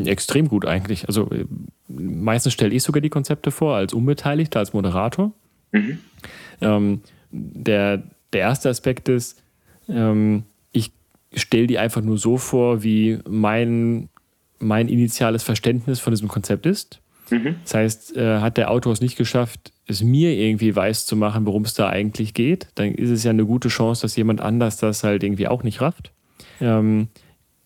extrem 0.06 0.50
gut 0.50 0.68
eigentlich. 0.68 1.08
Also 1.08 1.32
äh, 1.32 1.46
meistens 1.88 2.54
stelle 2.54 2.76
ich 2.76 2.84
sogar 2.84 3.02
die 3.02 3.10
Konzepte 3.10 3.50
vor 3.50 3.76
als 3.76 3.92
Unbeteiligter, 3.92 4.60
als 4.60 4.74
Moderator. 4.74 5.32
Mhm. 5.72 5.98
Ähm, 6.62 7.02
der, 7.32 8.04
der 8.34 8.42
erste 8.42 8.70
Aspekt 8.70 9.10
ist, 9.10 9.42
ähm, 9.90 10.44
ich 10.72 10.92
stelle 11.34 11.66
die 11.66 11.80
einfach 11.80 12.02
nur 12.02 12.20
so 12.20 12.38
vor, 12.38 12.84
wie 12.84 13.18
mein 13.28 14.10
mein 14.64 14.88
initiales 14.88 15.44
Verständnis 15.44 16.00
von 16.00 16.12
diesem 16.12 16.28
Konzept 16.28 16.66
ist. 16.66 17.00
Mhm. 17.30 17.56
Das 17.64 17.74
heißt, 17.74 18.18
äh, 18.18 18.40
hat 18.40 18.58
der 18.58 18.72
Autor 18.72 18.94
es 18.94 19.02
nicht 19.02 19.18
geschafft, 19.18 19.72
es 19.86 20.02
mir 20.02 20.34
irgendwie 20.34 20.76
weiß 20.76 21.06
zu 21.06 21.16
machen, 21.16 21.46
worum 21.46 21.64
es 21.64 21.74
da 21.74 21.90
eigentlich 21.90 22.34
geht, 22.34 22.68
dann 22.76 22.94
ist 22.94 23.10
es 23.10 23.24
ja 23.24 23.32
eine 23.32 23.46
gute 23.46 23.70
Chance, 23.70 24.02
dass 24.04 24.16
jemand 24.16 24.42
anders 24.42 24.78
das 24.78 25.04
halt 25.04 25.24
irgendwie 25.24 25.48
auch 25.48 25.64
nicht 25.64 25.82
rafft. 25.82 26.12
Ähm, 26.62 27.10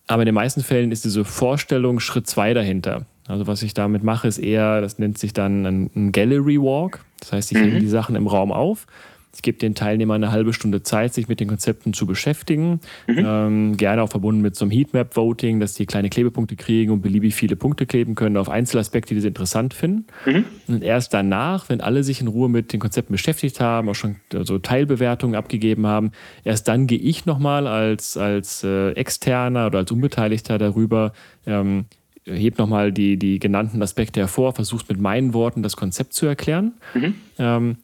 aber 0.08 0.24
in 0.24 0.28
den 0.28 0.36
meisten 0.36 0.62
Fällen 0.62 0.92
ist 0.92 1.06
diese 1.06 1.26
Vorstellung 1.26 2.00
Schritt 2.00 2.28
zwei 2.28 2.54
dahinter. 2.54 3.06
Also 3.28 3.46
was 3.46 3.62
ich 3.62 3.74
damit 3.74 4.04
mache, 4.04 4.28
ist 4.28 4.38
eher, 4.38 4.80
das 4.80 5.00
nennt 5.00 5.18
sich 5.18 5.34
dann 5.34 5.66
ein, 5.66 5.92
ein 5.96 6.12
Gallery 6.12 6.60
Walk. 6.60 7.04
Das 7.20 7.34
heißt, 7.34 7.52
ich 7.52 7.58
mhm. 7.58 7.64
hebe 7.64 7.80
die 7.80 7.88
Sachen 7.88 8.16
im 8.16 8.28
Raum 8.28 8.52
auf, 8.52 8.88
Ich 9.38 9.43
gebe 9.43 9.60
den 9.60 9.76
Teilnehmern 9.76 10.23
eine 10.23 10.32
halbe 10.32 10.52
Stunde 10.52 10.82
Zeit, 10.82 11.13
sich 11.13 11.28
mit 11.28 11.39
den 11.39 11.47
Konzepten 11.47 11.93
zu 11.93 12.08
beschäftigen. 12.08 12.80
Mhm. 13.06 13.17
Ähm, 13.19 13.78
gerne 13.78 14.02
auch 14.02 14.10
verbunden 14.10 14.41
mit 14.41 14.56
so 14.56 14.65
einem 14.65 14.71
Heatmap-Voting, 14.71 15.60
dass 15.60 15.76
die 15.76 15.86
kleine 15.86 16.10
Klebepunkte 16.10 16.56
kriegen 16.56 16.91
und 16.91 17.02
beliebig 17.02 17.36
viele 17.36 17.56
Punkte 17.56 17.86
kleben 17.86 18.15
können 18.15 18.36
auf 18.36 18.50
Einzelaspekte, 18.50 19.13
die 19.13 19.21
sie 19.21 19.28
interessant 19.28 19.76
finden. 19.76 20.08
Mhm. 20.26 20.45
Und 20.67 20.84
erst 20.84 21.13
danach, 21.13 21.69
wenn 21.69 21.82
alle 21.82 22.04
sich 22.04 22.19
in 22.19 22.28
Ruhe 22.28 22.50
mit 22.50 22.73
den 22.73 22.80
Konzepten 22.80 23.13
beschäftigt 23.13 23.60
haben, 23.60 23.89
auch 23.89 23.93
schon 23.93 24.15
so 24.41 24.58
Teilbewertungen 24.58 25.36
abgegeben 25.36 25.86
haben, 25.86 26.13
erst 26.43 26.67
dann 26.67 26.88
gehe 26.88 26.97
ich 26.97 27.28
nochmal 27.28 27.67
als, 27.67 28.17
als 28.17 28.63
äh, 28.63 28.89
Externer 28.93 29.67
oder 29.67 29.78
als 29.78 29.91
Unbeteiligter 29.91 30.58
darüber, 30.58 31.13
ähm, 31.45 31.86
heb 32.26 32.58
nochmal 32.58 32.91
die, 32.91 33.17
die 33.17 33.38
genannten 33.38 33.84
Aspekte 33.84 34.19
hervor, 34.19 34.54
versuchst 34.54 34.89
mit 34.89 35.00
meinen 35.00 35.36
Worten 35.36 35.62
das 35.62 35.78
Konzept 35.78 36.13
zu 36.13 36.26
erklären. 36.26 36.73
Mhm. 36.95 37.15
Ähm, 37.38 37.78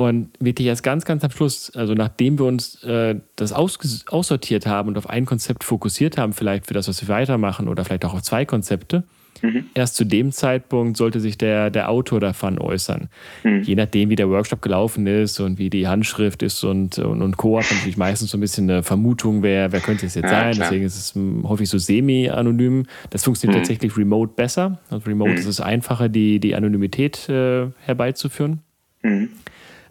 und 0.00 0.30
wirklich 0.40 0.66
erst 0.66 0.82
ganz, 0.82 1.04
ganz 1.04 1.22
am 1.24 1.30
Schluss, 1.30 1.76
also 1.76 1.92
nachdem 1.92 2.38
wir 2.38 2.46
uns 2.46 2.82
äh, 2.84 3.16
das 3.36 3.52
aus, 3.52 3.78
aussortiert 4.08 4.66
haben 4.66 4.88
und 4.88 4.96
auf 4.96 5.10
ein 5.10 5.26
Konzept 5.26 5.62
fokussiert 5.62 6.16
haben, 6.16 6.32
vielleicht 6.32 6.66
für 6.66 6.72
das, 6.72 6.88
was 6.88 7.02
wir 7.02 7.08
weitermachen 7.08 7.68
oder 7.68 7.84
vielleicht 7.84 8.06
auch 8.06 8.14
auf 8.14 8.22
zwei 8.22 8.46
Konzepte, 8.46 9.04
mhm. 9.42 9.66
erst 9.74 9.96
zu 9.96 10.06
dem 10.06 10.32
Zeitpunkt 10.32 10.96
sollte 10.96 11.20
sich 11.20 11.36
der, 11.36 11.68
der 11.68 11.90
Autor 11.90 12.18
davon 12.18 12.58
äußern. 12.58 13.10
Mhm. 13.44 13.60
Je 13.60 13.74
nachdem, 13.74 14.08
wie 14.08 14.16
der 14.16 14.30
Workshop 14.30 14.62
gelaufen 14.62 15.06
ist 15.06 15.38
und 15.38 15.58
wie 15.58 15.68
die 15.68 15.86
Handschrift 15.86 16.42
ist 16.42 16.64
und, 16.64 16.98
und, 16.98 17.20
und 17.20 17.36
Co. 17.36 17.58
hat 17.58 17.70
natürlich 17.70 17.98
meistens 17.98 18.30
so 18.30 18.38
ein 18.38 18.40
bisschen 18.40 18.70
eine 18.70 18.82
Vermutung, 18.82 19.42
wer, 19.42 19.70
wer 19.70 19.80
könnte 19.80 20.06
es 20.06 20.14
jetzt 20.14 20.24
ja, 20.24 20.30
sein. 20.30 20.54
Klar. 20.54 20.70
Deswegen 20.70 20.86
ist 20.86 20.96
es 20.96 21.14
häufig 21.46 21.68
so 21.68 21.76
semi-anonym. 21.76 22.86
Das 23.10 23.24
funktioniert 23.24 23.58
mhm. 23.58 23.60
tatsächlich 23.64 23.98
remote 23.98 24.32
besser. 24.34 24.78
Also 24.88 25.06
remote 25.06 25.32
mhm. 25.32 25.36
ist 25.36 25.46
es 25.46 25.60
einfacher, 25.60 26.08
die, 26.08 26.40
die 26.40 26.54
Anonymität 26.54 27.28
äh, 27.28 27.66
herbeizuführen. 27.84 28.60
Mhm. 29.02 29.28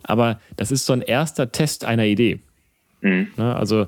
Aber 0.03 0.39
das 0.57 0.71
ist 0.71 0.85
so 0.85 0.93
ein 0.93 1.01
erster 1.01 1.51
Test 1.51 1.85
einer 1.85 2.05
Idee. 2.05 2.39
Mhm. 3.01 3.27
Ne, 3.37 3.55
also 3.55 3.87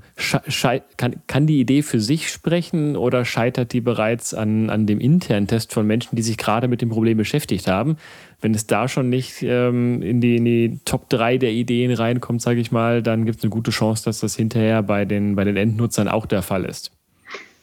kann, 0.98 1.16
kann 1.28 1.46
die 1.46 1.60
Idee 1.60 1.82
für 1.82 2.00
sich 2.00 2.30
sprechen 2.30 2.96
oder 2.96 3.26
scheitert 3.26 3.74
die 3.74 3.82
bereits 3.82 4.34
an, 4.34 4.70
an 4.70 4.86
dem 4.86 5.02
internen 5.02 5.48
Test 5.48 5.74
von 5.74 5.86
Menschen, 5.86 6.16
die 6.16 6.22
sich 6.22 6.38
gerade 6.38 6.70
mit 6.70 6.82
dem 6.82 6.90
Problem 6.90 7.18
beschäftigt 7.18 7.68
haben? 7.68 7.98
Wenn 8.40 8.54
es 8.54 8.68
da 8.68 8.88
schon 8.88 9.10
nicht 9.10 9.44
ähm, 9.44 10.02
in, 10.02 10.22
die, 10.22 10.38
in 10.38 10.46
die 10.46 10.80
Top 10.86 11.10
3 11.10 11.38
der 11.38 11.52
Ideen 11.52 11.92
reinkommt, 11.92 12.42
sage 12.42 12.62
ich 12.62 12.72
mal, 12.72 13.04
dann 13.04 13.26
gibt 13.26 13.40
es 13.40 13.44
eine 13.44 13.50
gute 13.50 13.72
Chance, 13.72 14.06
dass 14.06 14.22
das 14.22 14.36
hinterher 14.36 14.82
bei 14.82 15.04
den, 15.04 15.36
bei 15.36 15.44
den 15.44 15.58
Endnutzern 15.58 16.08
auch 16.08 16.26
der 16.26 16.42
Fall 16.42 16.64
ist. 16.64 16.92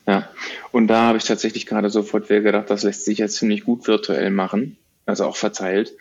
Ja, 0.07 0.29
und 0.71 0.87
da 0.89 1.03
habe 1.03 1.19
ich 1.19 1.25
tatsächlich 1.25 1.67
gerade 1.67 1.91
sofort 1.91 2.29
gedacht, 2.29 2.71
das 2.71 2.83
lässt 2.83 3.05
sich 3.05 3.19
jetzt 3.19 3.37
ziemlich 3.37 3.65
gut 3.65 3.87
virtuell 3.87 4.31
machen, 4.31 4.77
also 5.07 5.25
auch 5.25 5.37
verteilt 5.37 5.93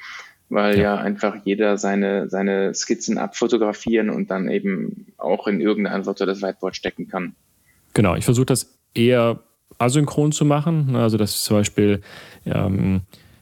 weil 0.50 0.78
ja. 0.78 0.84
ja. 0.84 0.96
einfach 0.98 1.36
jeder 1.44 1.78
seine, 1.78 2.30
seine 2.30 2.74
Skizzen 2.74 3.18
abfotografieren 3.18 4.10
und 4.10 4.32
dann 4.32 4.50
eben 4.50 5.08
auch 5.18 5.48
in 5.48 5.62
irgendeine 5.62 5.96
Antwort 5.96 6.22
oder 6.22 6.34
das 6.34 6.42
Whiteboard 6.42 6.76
stecken 6.76 7.08
kann. 7.08 7.36
Genau, 7.94 8.16
ich 8.16 8.26
versuche 8.26 8.46
das 8.46 8.74
eher 8.94 9.40
asynchron 9.78 10.32
zu 10.32 10.46
machen. 10.46 10.96
Also, 10.96 11.18
dass 11.18 11.44
zum 11.44 11.58
Beispiel 11.58 12.02
ähm, 12.46 13.02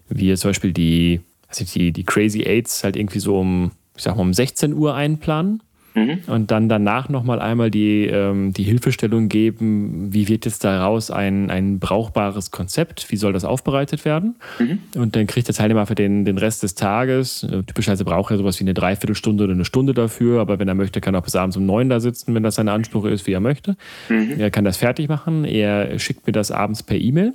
wir 0.10 0.36
zum 0.38 0.50
Beispiel 0.50 0.74
die, 0.74 1.22
also 1.48 1.66
die, 1.66 1.92
die 1.92 2.04
Crazy 2.04 2.44
Aids 2.44 2.84
halt 2.84 2.96
irgendwie 2.96 3.20
so 3.20 3.40
um, 3.40 3.72
ich 3.96 4.04
sag 4.04 4.16
mal, 4.16 4.22
um 4.22 4.34
16 4.34 4.74
Uhr 4.74 4.96
einplanen. 4.96 5.62
Mhm. 5.96 6.20
Und 6.28 6.52
dann 6.52 6.68
danach 6.68 7.08
nochmal 7.08 7.40
einmal 7.40 7.72
die, 7.72 8.06
ähm, 8.06 8.52
die 8.52 8.64
Hilfestellung 8.64 9.30
geben, 9.30 10.14
wie 10.14 10.28
wird 10.28 10.44
jetzt 10.44 10.64
daraus 10.66 11.10
ein, 11.10 11.50
ein 11.50 11.80
brauchbares 11.80 12.52
Konzept, 12.52 13.10
wie 13.12 13.16
soll 13.16 13.32
das 13.32 13.46
aufbereitet 13.46 14.04
werden. 14.04 14.36
Mhm. 14.60 14.80
Und 14.96 15.16
dann 15.16 15.26
kriegt 15.26 15.48
der 15.48 15.56
Teilnehmer 15.56 15.86
für 15.86 15.96
den, 15.96 16.26
den 16.26 16.38
Rest 16.38 16.64
des 16.64 16.76
Tages, 16.76 17.44
äh, 17.44 17.64
typischerweise 17.64 18.04
braucht 18.04 18.32
er 18.32 18.38
sowas 18.38 18.60
wie 18.60 18.66
eine 18.66 18.74
Dreiviertelstunde 18.74 19.46
oder 19.46 19.54
eine 19.54 19.64
Stunde 19.64 19.94
dafür, 19.94 20.42
aber 20.42 20.60
wenn 20.60 20.68
er 20.68 20.76
möchte, 20.76 21.00
kann 21.00 21.16
er 21.16 21.20
auch 21.20 21.24
bis 21.24 21.36
abends 21.36 21.56
um 21.56 21.66
neun 21.66 21.88
da 21.90 22.02
sitzen, 22.02 22.36
wenn 22.36 22.44
das 22.44 22.56
sein 22.56 22.68
Anspruch 22.68 23.06
ist, 23.06 23.26
wie 23.26 23.32
er 23.32 23.40
möchte. 23.40 23.78
Mhm. 24.10 24.36
Er 24.38 24.52
kann 24.52 24.66
das 24.66 24.76
fertig 24.76 25.08
machen, 25.08 25.46
er 25.46 25.98
schickt 25.98 26.28
mir 26.28 26.34
das 26.34 26.52
abends 26.52 26.84
per 26.84 26.98
E-Mail. 26.98 27.34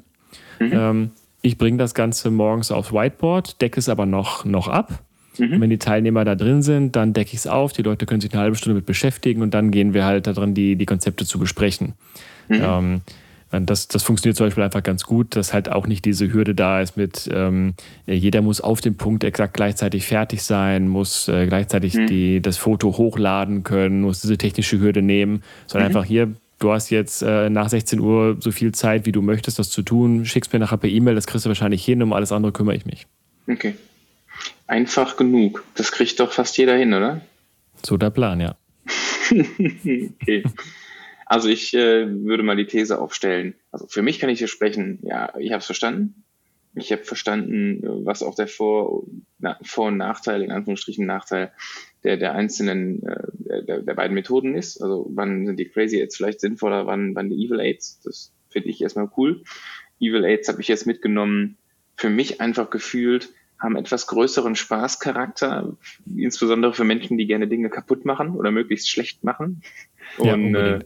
Mhm. 0.58 0.72
Ähm, 0.72 1.10
ich 1.40 1.56
bringe 1.56 1.78
das 1.78 1.94
Ganze 1.94 2.30
morgens 2.30 2.70
aufs 2.70 2.92
Whiteboard, 2.92 3.62
decke 3.62 3.80
es 3.80 3.88
aber 3.88 4.04
noch, 4.04 4.44
noch 4.44 4.68
ab 4.68 5.02
Mhm. 5.38 5.60
Wenn 5.60 5.70
die 5.70 5.78
Teilnehmer 5.78 6.24
da 6.24 6.34
drin 6.34 6.62
sind, 6.62 6.96
dann 6.96 7.12
decke 7.12 7.30
ich 7.32 7.38
es 7.38 7.46
auf, 7.46 7.72
die 7.72 7.82
Leute 7.82 8.06
können 8.06 8.20
sich 8.20 8.32
eine 8.32 8.42
halbe 8.42 8.56
Stunde 8.56 8.74
mit 8.74 8.86
beschäftigen 8.86 9.42
und 9.42 9.54
dann 9.54 9.70
gehen 9.70 9.94
wir 9.94 10.04
halt 10.04 10.26
daran, 10.26 10.54
die, 10.54 10.76
die 10.76 10.86
Konzepte 10.86 11.24
zu 11.24 11.38
besprechen. 11.38 11.94
Mhm. 12.48 12.60
Ähm, 12.62 13.00
das, 13.66 13.88
das 13.88 14.04
funktioniert 14.04 14.36
zum 14.36 14.46
Beispiel 14.46 14.62
einfach 14.62 14.82
ganz 14.82 15.04
gut, 15.04 15.34
dass 15.34 15.52
halt 15.52 15.70
auch 15.70 15.88
nicht 15.88 16.04
diese 16.04 16.32
Hürde 16.32 16.54
da 16.54 16.80
ist 16.80 16.96
mit, 16.96 17.28
ähm, 17.32 17.74
jeder 18.06 18.42
muss 18.42 18.60
auf 18.60 18.80
dem 18.80 18.96
Punkt 18.96 19.24
exakt 19.24 19.54
gleichzeitig 19.54 20.06
fertig 20.06 20.44
sein, 20.44 20.86
muss 20.86 21.26
äh, 21.26 21.46
gleichzeitig 21.46 21.94
mhm. 21.94 22.06
die, 22.06 22.40
das 22.40 22.58
Foto 22.58 22.96
hochladen 22.96 23.64
können, 23.64 24.02
muss 24.02 24.20
diese 24.20 24.38
technische 24.38 24.78
Hürde 24.78 25.02
nehmen, 25.02 25.42
sondern 25.66 25.90
mhm. 25.90 25.96
einfach 25.96 26.06
hier, 26.06 26.32
du 26.60 26.70
hast 26.70 26.90
jetzt 26.90 27.22
äh, 27.22 27.50
nach 27.50 27.68
16 27.68 27.98
Uhr 27.98 28.36
so 28.38 28.52
viel 28.52 28.72
Zeit, 28.72 29.04
wie 29.04 29.12
du 29.12 29.20
möchtest, 29.20 29.58
das 29.58 29.70
zu 29.70 29.82
tun, 29.82 30.24
schickst 30.26 30.52
mir 30.52 30.60
nachher 30.60 30.78
per 30.78 30.90
E-Mail, 30.90 31.16
das 31.16 31.26
kriegst 31.26 31.44
du 31.44 31.48
wahrscheinlich 31.48 31.84
hin, 31.84 32.02
um 32.04 32.12
alles 32.12 32.30
andere 32.30 32.52
kümmere 32.52 32.76
ich 32.76 32.86
mich. 32.86 33.08
Okay. 33.48 33.74
Einfach 34.66 35.16
genug. 35.16 35.64
Das 35.74 35.92
kriegt 35.92 36.20
doch 36.20 36.32
fast 36.32 36.56
jeder 36.58 36.76
hin, 36.76 36.94
oder? 36.94 37.20
So 37.84 37.96
der 37.96 38.10
Plan, 38.10 38.40
ja. 38.40 38.56
okay. 39.30 40.44
Also 41.26 41.48
ich 41.48 41.74
äh, 41.74 42.08
würde 42.24 42.42
mal 42.42 42.56
die 42.56 42.66
These 42.66 43.00
aufstellen. 43.00 43.54
Also 43.70 43.86
für 43.86 44.02
mich 44.02 44.18
kann 44.18 44.30
ich 44.30 44.38
hier 44.38 44.48
sprechen, 44.48 44.98
ja, 45.02 45.32
ich 45.38 45.52
habe 45.52 45.60
es 45.60 45.66
verstanden. 45.66 46.24
Ich 46.74 46.92
habe 46.92 47.02
verstanden, 47.02 47.82
was 48.04 48.22
auch 48.22 48.34
der 48.34 48.46
Vor-, 48.46 49.04
na, 49.38 49.58
Vor 49.62 49.88
und 49.88 49.96
Nachteil, 49.96 50.42
in 50.42 50.52
Anführungsstrichen 50.52 51.04
Nachteil 51.04 51.52
der, 52.04 52.16
der 52.16 52.34
einzelnen, 52.34 53.02
äh, 53.04 53.64
der, 53.64 53.82
der 53.82 53.94
beiden 53.94 54.14
Methoden 54.14 54.54
ist. 54.54 54.80
Also 54.82 55.06
wann 55.10 55.46
sind 55.46 55.58
die 55.58 55.68
Crazy 55.68 56.00
Aids 56.00 56.16
vielleicht 56.16 56.40
sinnvoller, 56.40 56.86
wann, 56.86 57.14
wann 57.14 57.28
die 57.28 57.44
Evil 57.44 57.60
Aids. 57.60 58.00
Das 58.04 58.32
finde 58.48 58.68
ich 58.68 58.80
erstmal 58.80 59.10
cool. 59.16 59.42
Evil 60.00 60.24
Aids 60.24 60.48
habe 60.48 60.60
ich 60.60 60.68
jetzt 60.68 60.86
mitgenommen, 60.86 61.58
für 61.96 62.10
mich 62.10 62.40
einfach 62.40 62.70
gefühlt, 62.70 63.30
haben 63.60 63.76
etwas 63.76 64.06
größeren 64.06 64.56
Spaßcharakter, 64.56 65.76
insbesondere 66.16 66.72
für 66.72 66.84
Menschen, 66.84 67.18
die 67.18 67.26
gerne 67.26 67.46
Dinge 67.46 67.68
kaputt 67.68 68.04
machen 68.04 68.30
oder 68.30 68.50
möglichst 68.50 68.88
schlecht 68.90 69.22
machen. 69.22 69.62
Und, 70.16 70.54
äh, 70.54 70.80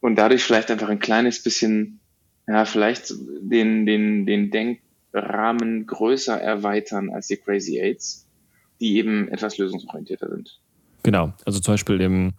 und 0.00 0.16
dadurch 0.16 0.42
vielleicht 0.42 0.70
einfach 0.70 0.88
ein 0.88 0.98
kleines 0.98 1.42
bisschen, 1.42 2.00
ja, 2.48 2.64
vielleicht 2.64 3.12
den, 3.40 3.86
den, 3.86 4.26
den 4.26 4.50
Denkrahmen 4.50 5.86
größer 5.86 6.40
erweitern 6.40 7.10
als 7.10 7.26
die 7.26 7.36
Crazy 7.36 7.80
Aids, 7.80 8.26
die 8.80 8.96
eben 8.96 9.28
etwas 9.28 9.58
lösungsorientierter 9.58 10.30
sind. 10.30 10.58
Genau, 11.02 11.32
also 11.44 11.60
zum 11.60 11.74
Beispiel 11.74 12.00
im, 12.00 12.32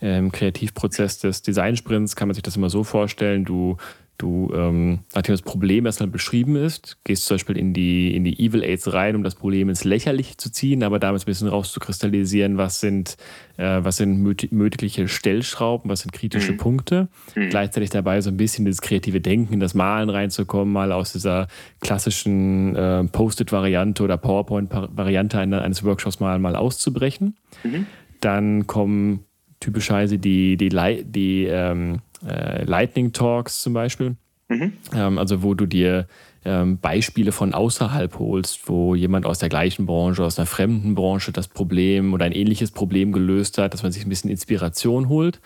im 0.00 0.32
Kreativprozess 0.32 1.18
des 1.18 1.42
Designsprints 1.42 2.16
kann 2.16 2.28
man 2.28 2.34
sich 2.34 2.42
das 2.42 2.56
immer 2.56 2.70
so 2.70 2.84
vorstellen, 2.84 3.44
du 3.44 3.76
Du, 4.20 4.52
ähm, 4.54 4.98
nachdem 5.14 5.32
das 5.32 5.40
Problem 5.40 5.86
erstmal 5.86 6.10
beschrieben 6.10 6.54
ist, 6.54 6.98
gehst 7.04 7.24
zum 7.24 7.36
Beispiel 7.36 7.56
in 7.56 7.72
die, 7.72 8.14
in 8.14 8.22
die 8.22 8.38
Evil 8.38 8.62
Aids 8.62 8.92
rein, 8.92 9.16
um 9.16 9.22
das 9.22 9.34
Problem 9.34 9.70
ins 9.70 9.82
Lächerliche 9.82 10.36
zu 10.36 10.52
ziehen, 10.52 10.82
aber 10.82 10.98
damit 10.98 11.22
ein 11.22 11.24
bisschen 11.24 11.48
rauszukristallisieren, 11.48 12.58
was 12.58 12.80
sind, 12.80 13.16
äh, 13.56 13.78
was 13.82 13.96
sind 13.96 14.20
mögliche 14.52 15.08
Stellschrauben, 15.08 15.90
was 15.90 16.00
sind 16.00 16.12
kritische 16.12 16.52
mhm. 16.52 16.56
Punkte. 16.58 17.08
Mhm. 17.34 17.48
Gleichzeitig 17.48 17.88
dabei 17.88 18.20
so 18.20 18.28
ein 18.28 18.36
bisschen 18.36 18.66
das 18.66 18.82
kreative 18.82 19.22
Denken, 19.22 19.54
in 19.54 19.60
das 19.60 19.72
Malen 19.72 20.10
reinzukommen, 20.10 20.70
mal 20.70 20.92
aus 20.92 21.12
dieser 21.12 21.48
klassischen 21.80 22.76
äh, 22.76 23.04
Post-it-Variante 23.04 24.02
oder 24.02 24.18
PowerPoint-Variante 24.18 25.38
eines 25.38 25.82
Workshops 25.82 26.20
mal, 26.20 26.38
mal 26.38 26.56
auszubrechen. 26.56 27.36
Mhm. 27.64 27.86
Dann 28.20 28.66
kommen 28.66 29.24
typischerweise 29.60 30.18
die, 30.18 30.56
die, 30.56 30.70
die, 30.70 31.04
die 31.04 31.44
ähm, 31.44 32.00
äh, 32.26 32.64
Lightning 32.64 33.12
Talks 33.12 33.60
zum 33.60 33.74
Beispiel. 33.74 34.16
Mhm. 34.48 34.72
Ähm, 34.94 35.18
also 35.18 35.42
wo 35.42 35.54
du 35.54 35.66
dir 35.66 36.06
ähm, 36.44 36.78
Beispiele 36.78 37.32
von 37.32 37.54
außerhalb 37.54 38.18
holst, 38.18 38.68
wo 38.68 38.94
jemand 38.94 39.26
aus 39.26 39.38
der 39.38 39.48
gleichen 39.48 39.86
Branche, 39.86 40.24
aus 40.24 40.38
einer 40.38 40.46
fremden 40.46 40.94
Branche 40.94 41.32
das 41.32 41.48
Problem 41.48 42.14
oder 42.14 42.24
ein 42.24 42.32
ähnliches 42.32 42.70
Problem 42.70 43.12
gelöst 43.12 43.58
hat, 43.58 43.74
dass 43.74 43.82
man 43.82 43.92
sich 43.92 44.04
ein 44.04 44.08
bisschen 44.08 44.30
Inspiration 44.30 45.08
holt. 45.08 45.40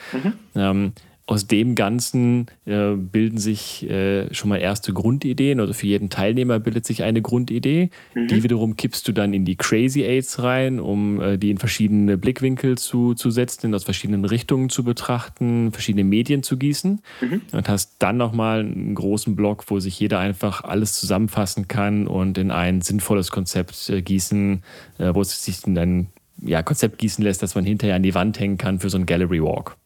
Mhm. 0.55 0.93
Aus 1.27 1.47
dem 1.47 1.75
Ganzen 1.75 2.49
äh, 2.67 2.91
bilden 2.97 3.39
sich 3.39 3.89
äh, 3.89 4.33
schon 4.35 4.51
mal 4.51 4.59
erste 4.59 4.93
Grundideen. 4.93 5.59
Also 5.59 5.73
für 5.73 5.87
jeden 5.87 6.11
Teilnehmer 6.11 6.61
bildet 6.61 6.85
sich 6.85 7.03
eine 7.03 7.23
Grundidee. 7.23 7.89
Mhm. 8.15 8.27
Die 8.29 8.43
wiederum 8.43 8.77
kippst 8.77 9.09
du 9.09 9.13
dann 9.13 9.33
in 9.33 9.47
die 9.47 9.57
Crazy 9.57 10.03
Aids 10.03 10.43
rein, 10.43 10.79
um 10.79 11.23
äh, 11.23 11.39
die 11.39 11.51
in 11.51 11.57
verschiedene 11.57 12.19
Blickwinkel 12.19 12.77
zu, 12.77 13.15
zu 13.15 13.31
setzen, 13.31 13.75
aus 13.75 13.85
verschiedenen 13.85 14.27
Richtungen 14.27 14.69
zu 14.69 14.85
betrachten, 14.85 15.73
verschiedene 15.73 16.05
Medien 16.05 16.43
zu 16.43 16.59
gießen. 16.59 17.01
Mhm. 17.23 17.41
Und 17.53 17.69
hast 17.71 17.97
dann 18.01 18.19
nochmal 18.19 18.61
einen 18.61 18.95
großen 18.95 19.35
Block, 19.35 19.65
wo 19.69 19.81
sich 19.81 19.99
jeder 19.99 20.19
einfach 20.19 20.63
alles 20.63 20.93
zusammenfassen 20.93 21.69
kann 21.69 22.07
und 22.07 22.37
in 22.37 22.51
ein 22.51 22.83
sinnvolles 22.83 23.31
Konzept 23.31 23.89
äh, 23.89 24.03
gießen, 24.03 24.63
äh, 24.99 25.15
wo 25.15 25.23
es 25.23 25.43
sich 25.43 25.67
in 25.67 25.79
ein 25.79 26.09
ja, 26.43 26.63
Konzept 26.63 26.99
gießen 26.99 27.25
lässt, 27.25 27.43
das 27.43 27.55
man 27.55 27.65
hinterher 27.65 27.97
an 27.97 28.03
die 28.03 28.15
Wand 28.15 28.39
hängen 28.39 28.59
kann 28.59 28.79
für 28.79 28.91
so 28.91 28.99
ein 28.99 29.07
Gallery 29.07 29.43
Walk. 29.43 29.79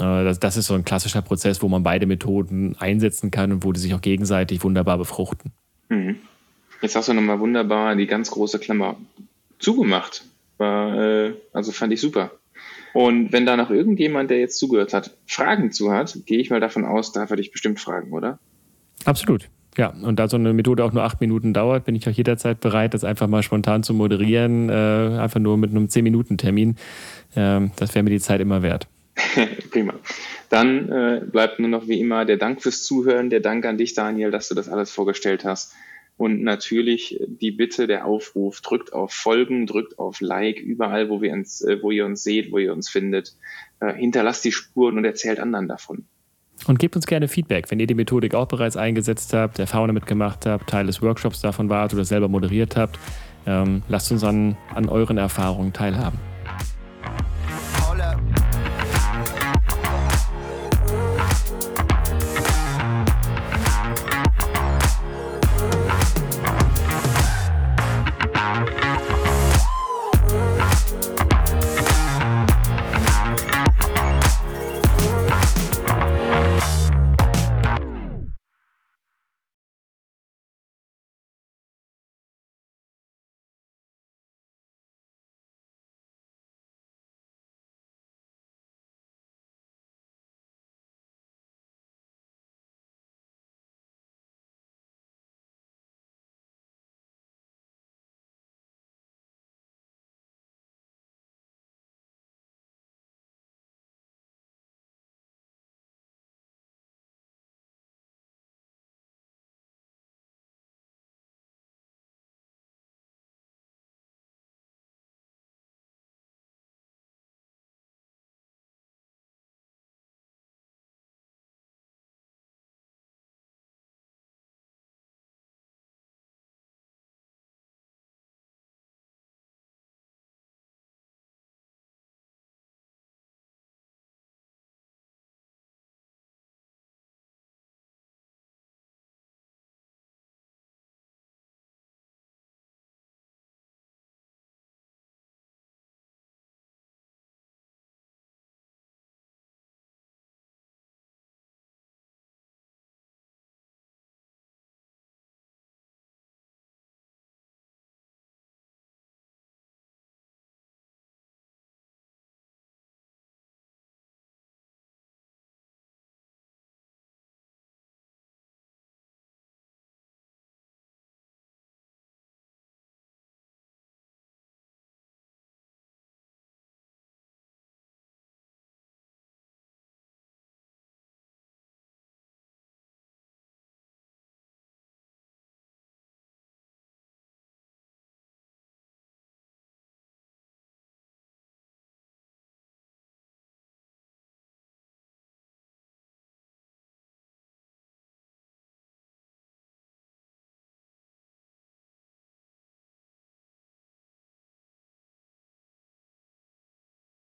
Äh, 0.00 0.24
das, 0.24 0.40
das 0.40 0.56
ist 0.56 0.66
so 0.66 0.74
ein 0.74 0.84
klassischer 0.84 1.22
Prozess, 1.22 1.62
wo 1.62 1.68
man 1.68 1.82
beide 1.82 2.06
Methoden 2.06 2.76
einsetzen 2.78 3.30
kann 3.30 3.52
und 3.52 3.64
wo 3.64 3.72
die 3.72 3.80
sich 3.80 3.94
auch 3.94 4.00
gegenseitig 4.00 4.64
wunderbar 4.64 4.98
befruchten. 4.98 5.52
Mhm. 5.88 6.16
Jetzt 6.82 6.96
hast 6.96 7.08
du 7.08 7.12
nochmal 7.12 7.40
wunderbar 7.40 7.94
die 7.94 8.06
ganz 8.06 8.30
große 8.30 8.58
Klammer 8.58 8.96
zugemacht. 9.58 10.24
War, 10.58 10.98
äh, 10.98 11.34
also 11.52 11.72
fand 11.72 11.92
ich 11.92 12.00
super. 12.00 12.32
Und 12.92 13.32
wenn 13.32 13.46
da 13.46 13.56
noch 13.56 13.70
irgendjemand, 13.70 14.30
der 14.30 14.40
jetzt 14.40 14.58
zugehört 14.58 14.94
hat, 14.94 15.16
Fragen 15.26 15.70
zu 15.70 15.92
hat, 15.92 16.18
gehe 16.26 16.38
ich 16.38 16.50
mal 16.50 16.60
davon 16.60 16.84
aus, 16.84 17.12
darf 17.12 17.30
er 17.30 17.36
dich 17.36 17.52
bestimmt 17.52 17.78
fragen, 17.78 18.12
oder? 18.12 18.38
Absolut. 19.04 19.48
Ja, 19.76 19.90
und 19.90 20.18
da 20.18 20.28
so 20.28 20.36
eine 20.36 20.52
Methode 20.52 20.84
auch 20.84 20.92
nur 20.92 21.04
acht 21.04 21.20
Minuten 21.20 21.54
dauert, 21.54 21.84
bin 21.84 21.94
ich 21.94 22.08
auch 22.08 22.12
jederzeit 22.12 22.60
bereit, 22.60 22.92
das 22.92 23.04
einfach 23.04 23.28
mal 23.28 23.44
spontan 23.44 23.84
zu 23.84 23.94
moderieren, 23.94 24.68
äh, 24.68 24.72
einfach 25.20 25.38
nur 25.38 25.56
mit 25.56 25.70
einem 25.70 25.88
zehn 25.88 26.02
minuten 26.02 26.38
termin 26.38 26.76
Ähm, 27.36 27.70
das 27.76 27.94
wäre 27.94 28.02
mir 28.02 28.10
die 28.10 28.18
Zeit 28.18 28.40
immer 28.40 28.62
wert. 28.62 28.88
Prima. 29.70 29.94
Dann 30.48 30.88
äh, 30.88 31.20
bleibt 31.24 31.58
nur 31.58 31.68
noch 31.68 31.88
wie 31.88 32.00
immer 32.00 32.24
der 32.24 32.36
Dank 32.36 32.62
fürs 32.62 32.82
Zuhören, 32.82 33.30
der 33.30 33.40
Dank 33.40 33.64
an 33.64 33.78
dich, 33.78 33.94
Daniel, 33.94 34.30
dass 34.30 34.48
du 34.48 34.54
das 34.54 34.68
alles 34.68 34.90
vorgestellt 34.90 35.44
hast. 35.44 35.74
Und 36.16 36.42
natürlich 36.42 37.18
die 37.26 37.50
Bitte, 37.50 37.86
der 37.86 38.04
Aufruf, 38.04 38.60
drückt 38.60 38.92
auf 38.92 39.10
Folgen, 39.10 39.66
drückt 39.66 39.98
auf 39.98 40.20
Like, 40.20 40.58
überall, 40.60 41.08
wo, 41.08 41.22
wir 41.22 41.32
uns, 41.32 41.62
äh, 41.62 41.82
wo 41.82 41.90
ihr 41.90 42.04
uns 42.04 42.22
seht, 42.22 42.52
wo 42.52 42.58
ihr 42.58 42.72
uns 42.72 42.90
findet. 42.90 43.34
Äh, 43.80 43.94
hinterlasst 43.94 44.44
die 44.44 44.52
Spuren 44.52 44.98
und 44.98 45.04
erzählt 45.06 45.40
anderen 45.40 45.66
davon. 45.66 46.04
Und 46.66 46.78
gebt 46.78 46.94
uns 46.94 47.06
gerne 47.06 47.26
Feedback, 47.26 47.70
wenn 47.70 47.80
ihr 47.80 47.86
die 47.86 47.94
Methodik 47.94 48.34
auch 48.34 48.48
bereits 48.48 48.76
eingesetzt 48.76 49.32
habt, 49.32 49.58
Erfahrungen 49.58 49.94
damit 49.94 50.06
gemacht 50.06 50.44
habt, 50.44 50.68
Teil 50.68 50.86
des 50.86 51.00
Workshops 51.00 51.40
davon 51.40 51.70
wart 51.70 51.94
oder 51.94 52.04
selber 52.04 52.28
moderiert 52.28 52.76
habt. 52.76 52.98
Ähm, 53.46 53.82
lasst 53.88 54.12
uns 54.12 54.22
an, 54.22 54.58
an 54.74 54.90
euren 54.90 55.16
Erfahrungen 55.16 55.72
teilhaben. 55.72 56.18